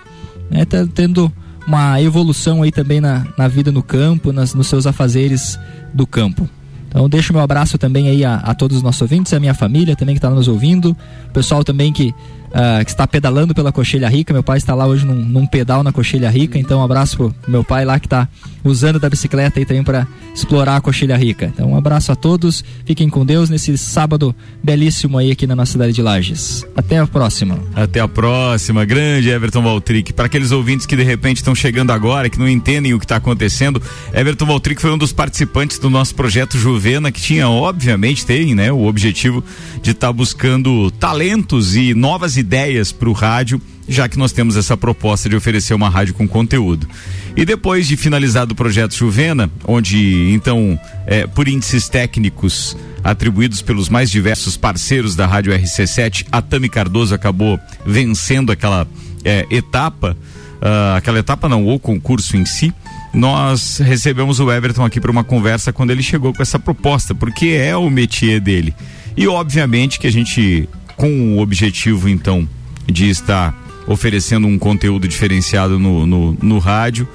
[0.50, 1.32] né, tá tendo
[1.68, 5.60] uma evolução aí também na, na vida no campo, nas, nos seus afazeres
[5.94, 6.50] do campo.
[6.96, 9.98] Então deixo meu abraço também aí a, a todos os nossos ouvintes, a minha família
[9.98, 10.96] também que está nos ouvindo,
[11.28, 12.16] o pessoal também que,
[12.52, 14.32] uh, que está pedalando pela Coxilha Rica.
[14.32, 17.36] Meu pai está lá hoje num, num pedal na Coxilha Rica, então um abraço pro
[17.50, 18.30] meu pai lá que está
[18.66, 21.46] usando da bicicleta aí também para explorar a Coxilha Rica.
[21.46, 25.74] Então um abraço a todos, fiquem com Deus nesse sábado belíssimo aí aqui na nossa
[25.74, 26.66] cidade de Lages.
[26.76, 27.60] Até a próxima.
[27.76, 30.12] Até a próxima, grande Everton Valtric.
[30.14, 33.18] Para aqueles ouvintes que de repente estão chegando agora, que não entendem o que está
[33.18, 33.82] acontecendo,
[34.14, 38.72] Everton Valtric foi um dos participantes do nosso projeto Juvena, que tinha, obviamente, tem, né,
[38.72, 39.44] o objetivo
[39.82, 44.58] de estar tá buscando talentos e novas ideias para o rádio já que nós temos
[44.58, 46.88] essa proposta de oferecer uma rádio com conteúdo.
[47.36, 53.90] E depois de finalizado o projeto Juvena, onde então, é, por índices técnicos atribuídos pelos
[53.90, 58.88] mais diversos parceiros da Rádio RC7, a Tami Cardoso acabou vencendo aquela
[59.24, 60.18] é, etapa,
[60.56, 62.74] uh, aquela etapa não, o concurso em si.
[63.14, 67.48] Nós recebemos o Everton aqui para uma conversa quando ele chegou com essa proposta, porque
[67.48, 68.74] é o métier dele.
[69.16, 70.68] E obviamente que a gente,
[70.98, 72.48] com o objetivo então
[72.88, 73.56] de estar
[73.88, 77.08] oferecendo um conteúdo diferenciado no, no, no rádio.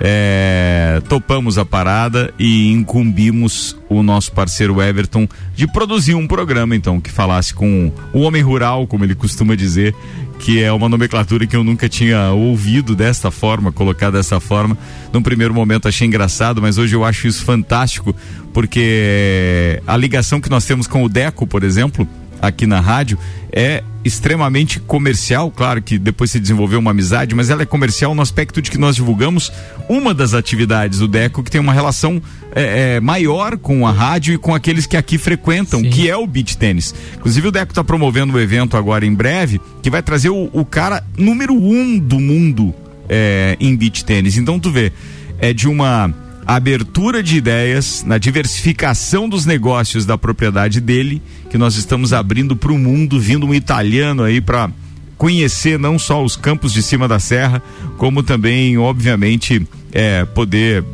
[0.00, 7.00] É, topamos a parada e incumbimos o nosso parceiro Everton de produzir um programa, então,
[7.00, 9.94] que falasse com o homem rural, como ele costuma dizer,
[10.40, 14.76] que é uma nomenclatura que eu nunca tinha ouvido desta forma, colocar dessa forma.
[15.12, 18.14] Num primeiro momento achei engraçado, mas hoje eu acho isso fantástico,
[18.52, 22.06] porque a ligação que nós temos com o Deco, por exemplo,
[22.46, 23.18] aqui na rádio,
[23.52, 28.20] é extremamente comercial, claro que depois se desenvolveu uma amizade, mas ela é comercial no
[28.20, 29.50] aspecto de que nós divulgamos
[29.88, 32.20] uma das atividades do Deco que tem uma relação
[32.54, 35.90] é, é, maior com a rádio e com aqueles que aqui frequentam, Sim.
[35.90, 36.94] que é o beach tênis.
[37.16, 40.64] Inclusive o Deco está promovendo um evento agora em breve que vai trazer o, o
[40.64, 42.74] cara número um do mundo
[43.08, 44.36] é, em beach tênis.
[44.36, 44.92] Então tu vê,
[45.38, 46.12] é de uma
[46.46, 52.72] abertura de ideias, na diversificação dos negócios da propriedade dele, que nós estamos abrindo para
[52.72, 54.70] o mundo, vindo um italiano aí para
[55.16, 57.62] conhecer não só os campos de cima da serra,
[57.96, 60.84] como também, obviamente, é, poder,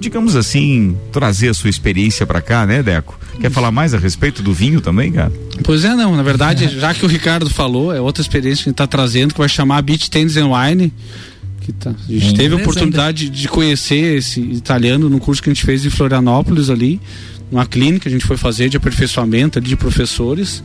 [0.00, 3.18] digamos assim, trazer a sua experiência para cá, né, Deco?
[3.40, 5.32] Quer falar mais a respeito do vinho também, cara?
[5.62, 6.16] Pois é, não.
[6.16, 9.34] Na verdade, já que o Ricardo falou, é outra experiência que a gente está trazendo,
[9.34, 10.92] que vai chamar Beach Tennis and Wine
[11.66, 11.90] que tá.
[11.90, 15.84] A gente teve a oportunidade de conhecer esse italiano no curso que a gente fez
[15.84, 17.00] em Florianópolis ali,
[17.50, 20.62] numa clínica, a gente foi fazer de aperfeiçoamento ali de professores.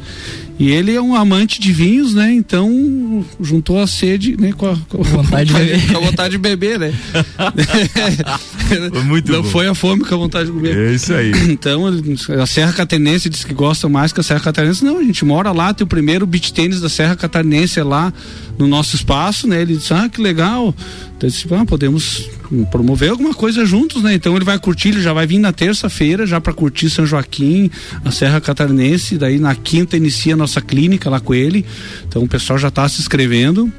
[0.62, 2.32] E ele é um amante de vinhos, né?
[2.32, 4.54] Então juntou a sede, né?
[4.56, 5.88] Com a, com a vontade, de beber.
[5.88, 6.94] Com a vontade de beber, né?
[9.08, 9.50] Muito Não bom.
[9.50, 10.78] foi a fome com a vontade de beber.
[10.78, 11.32] É isso aí.
[11.52, 11.86] Então,
[12.40, 14.86] a Serra Catarinense diz que gosta mais que a Serra Catarinense.
[14.86, 18.14] Não, a gente mora lá, tem o primeiro beach tênis da Serra Catarinense é lá
[18.60, 19.64] no nosso espaço, né?
[19.64, 20.76] Ele disse, ah, que legal.
[21.18, 22.30] Então, disse, ah, podemos
[22.70, 24.14] promover alguma coisa juntos, né?
[24.14, 27.72] Então ele vai curtir, ele já vai vir na terça-feira já para curtir São Joaquim,
[28.04, 31.66] a Serra Catarinense, daí na quinta inicia a nossa clínica lá com ele.
[32.08, 33.72] Então o pessoal já está se inscrevendo.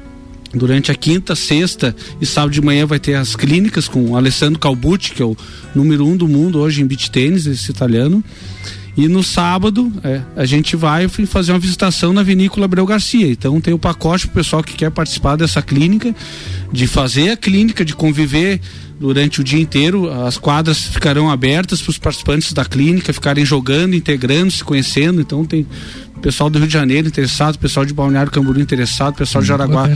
[0.53, 4.59] Durante a quinta, sexta e sábado de manhã vai ter as clínicas com o Alessandro
[4.59, 5.35] Calbucci, que é o
[5.73, 8.23] número um do mundo hoje em beach tênis, esse italiano.
[8.95, 13.27] E no sábado é, a gente vai fazer uma visitação na vinícola Abreu Garcia.
[13.27, 16.15] Então tem o pacote para o pessoal que quer participar dessa clínica,
[16.71, 18.61] de fazer a clínica, de conviver
[19.03, 20.09] durante o dia inteiro.
[20.25, 25.19] As quadras ficarão abertas para os participantes da clínica ficarem jogando, integrando, se conhecendo.
[25.19, 25.67] Então tem
[26.21, 29.89] pessoal do Rio de Janeiro interessado, pessoal de Balneário Camboriú interessado, pessoal de Jaraguá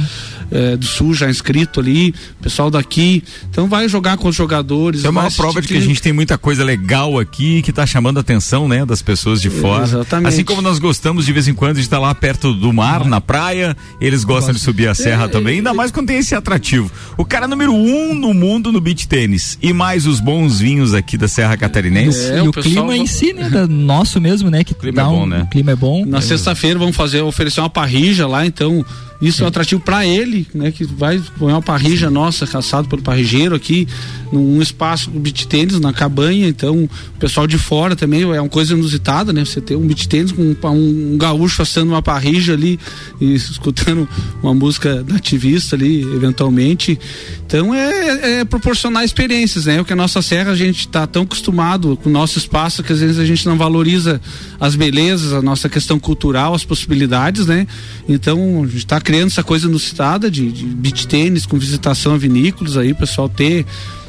[0.52, 3.24] eh, do Sul já inscrito ali, pessoal daqui.
[3.50, 5.06] Então vai jogar com os jogadores.
[5.06, 8.18] É uma prova de que a gente tem muita coisa legal aqui que está chamando
[8.18, 9.84] a atenção, né, das pessoas de fora.
[9.84, 10.28] Exatamente.
[10.28, 13.22] Assim como nós gostamos de vez em quando de estar lá perto do mar, na
[13.22, 16.92] praia, eles gostam de subir a serra É, também, ainda mais quando tem esse atrativo.
[17.18, 21.18] O cara número um no mundo no beach tênis e mais os bons vinhos aqui
[21.18, 22.32] da Serra Catarinense.
[22.32, 23.50] É, e o o clima em si, né?
[23.50, 24.64] da- nosso mesmo, né?
[24.64, 25.42] Que clima dá é bom, um- né?
[25.44, 26.06] O clima é bom.
[26.06, 28.84] Na sexta-feira vamos fazer oferecer uma parrija lá, então
[29.22, 30.72] isso é atrativo para ele, né?
[30.72, 33.88] Que vai pôr uma parrija nossa, caçado pelo parrigeiro aqui,
[34.32, 38.50] num espaço com beach tênis na cabanha, então o pessoal de fora também é uma
[38.50, 39.44] coisa inusitada, né?
[39.44, 42.80] Você ter um beach tênis com um, um gaúcho assando uma parrija ali
[43.20, 44.08] e escutando
[44.44, 47.00] uma música nativista ali, eventualmente.
[47.46, 49.82] Então é, é proporcionar experiências, né?
[49.82, 52.94] O que a nossa serra a gente está tão acostumado com o nosso espaço que
[52.94, 54.22] às vezes a gente não valoriza
[54.60, 57.66] as belezas, a nossa questão cultural, as possibilidades, né?
[58.08, 62.18] Então a gente está criando essa coisa inusitada de, de beach tênis com visitação a
[62.18, 63.66] vinícolas aí, pessoal ter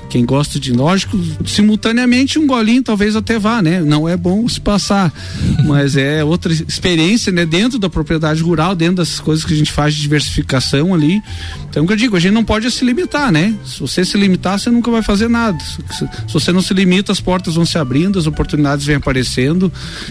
[0.09, 3.81] quem gosta de lógico, simultaneamente um golinho talvez até vá, né?
[3.81, 5.13] Não é bom se passar,
[5.65, 7.45] mas é outra experiência, né?
[7.45, 11.21] Dentro da propriedade rural, dentro das coisas que a gente faz de diversificação ali.
[11.69, 13.55] Então, o que eu digo, a gente não pode se limitar, né?
[13.65, 15.59] Se você se limitar, você nunca vai fazer nada.
[15.61, 19.71] Se, você não se limita, as portas vão se abrindo, as oportunidades vêm aparecendo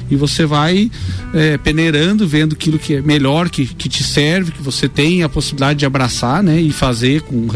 [0.09, 0.91] e você vai
[1.33, 5.29] é, peneirando, vendo aquilo que é melhor, que, que te serve, que você tem a
[5.29, 6.61] possibilidade de abraçar, né?
[6.61, 7.47] E fazer com,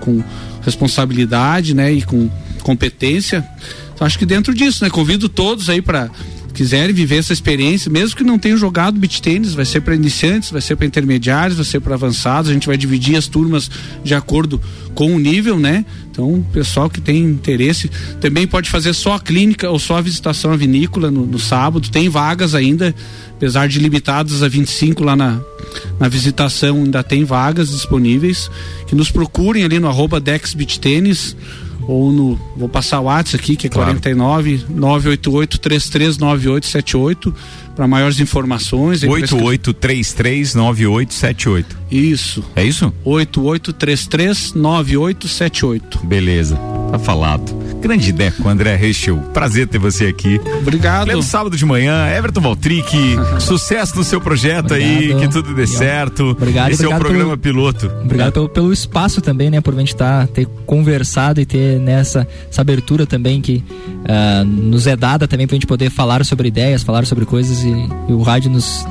[0.00, 0.22] com
[0.66, 1.90] responsabilidade, né?
[1.92, 2.28] E com
[2.62, 3.46] competência.
[3.94, 4.90] Então, acho que dentro disso, né?
[4.90, 6.10] Convido todos aí para
[6.56, 10.50] quiserem viver essa experiência, mesmo que não tenham jogado beach tênis, vai ser para iniciantes,
[10.50, 12.50] vai ser para intermediários, vai ser para avançados.
[12.50, 13.70] A gente vai dividir as turmas
[14.02, 14.58] de acordo
[14.94, 15.84] com o nível, né?
[16.10, 17.90] Então, o pessoal que tem interesse
[18.22, 21.90] também pode fazer só a clínica ou só a visitação à vinícola no, no sábado.
[21.90, 22.94] Tem vagas ainda,
[23.36, 25.38] apesar de limitadas a 25 lá na,
[26.00, 28.50] na visitação, ainda tem vagas disponíveis.
[28.86, 31.36] Que nos procurem ali no arroba Dex Beach Tênis
[31.86, 32.38] ou no.
[32.56, 33.90] Vou passar o WhatsApp aqui, que é Claro.
[33.90, 37.34] 49 988 339878
[37.74, 39.02] para maiores informações.
[39.02, 41.66] Ele vai escrever- 88339878.
[41.90, 42.44] Isso.
[42.54, 42.92] É isso?
[43.04, 46.04] 88339878.
[46.04, 46.56] Beleza,
[46.90, 47.54] tá falado.
[47.80, 49.18] Grande Deco, André Rechel.
[49.32, 50.40] Prazer ter você aqui.
[50.60, 51.04] Obrigado.
[51.04, 52.90] Pleno sábado de manhã, Everton Valtric,
[53.38, 55.20] sucesso no seu projeto aí, Obrigado.
[55.20, 56.30] que tudo dê certo.
[56.30, 57.86] Obrigado, Esse é o obrigado programa pelo- piloto.
[58.02, 59.60] Obrigado pelo, pelo espaço também, né?
[59.60, 63.62] Por a gente tá, ter conversado e ter nessa essa abertura também que
[64.08, 67.68] ah, nos é dada também pra gente poder falar sobre ideias, falar sobre coisas e,
[68.08, 68.84] e o rádio nos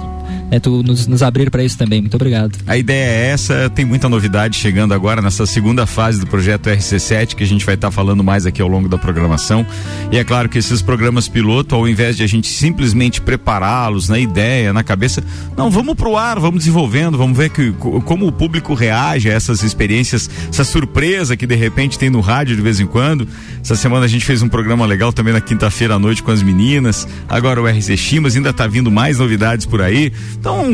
[0.52, 2.02] é, tu nos, nos abrir para isso também.
[2.02, 2.58] Muito obrigado.
[2.68, 7.36] A ideia é essa, tem muita novidade chegando agora nessa segunda fase do projeto RC7,
[7.36, 9.66] que a gente vai estar tá falando mais aqui ao longo da programação.
[10.12, 14.20] E é claro que esses programas piloto, ao invés de a gente simplesmente prepará-los na
[14.20, 15.24] ideia, na cabeça,
[15.58, 17.72] não, vamos pro ar, vamos desenvolvendo, vamos ver que,
[18.06, 22.56] como o público reage a essas experiências, essa surpresa que de repente tem no rádio
[22.56, 23.28] de vez em quando.
[23.62, 26.44] Essa semana a gente fez um programa legal também na quinta-feira à noite com as
[26.44, 27.08] meninas.
[27.28, 30.12] Agora o RC Chimas ainda tá vindo mais novidades por aí.
[30.38, 30.66] Então,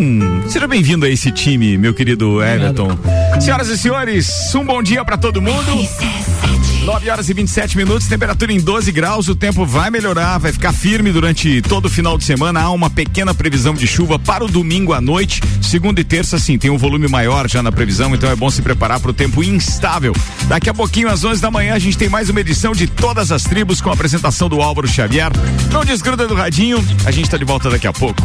[0.50, 2.98] seja bem-vindo a esse time, meu querido Everton.
[3.40, 5.88] Senhoras e senhores, um bom dia para todo mundo.
[6.84, 9.28] 9 horas e 27 minutos, temperatura em 12 graus.
[9.28, 12.60] O tempo vai melhorar, vai ficar firme durante todo o final de semana.
[12.60, 15.42] Há uma pequena previsão de chuva para o domingo à noite.
[15.62, 18.64] Segunda e terça, sim, tem um volume maior já na previsão, então é bom se
[18.64, 20.14] preparar para o tempo instável.
[20.48, 23.32] Daqui a pouquinho, às 11 da manhã, a gente tem mais uma edição de Todas
[23.32, 25.32] as Tribos com a apresentação do Álvaro Xavier.
[25.72, 28.22] Não desgruda do radinho, a gente está de volta daqui a pouco.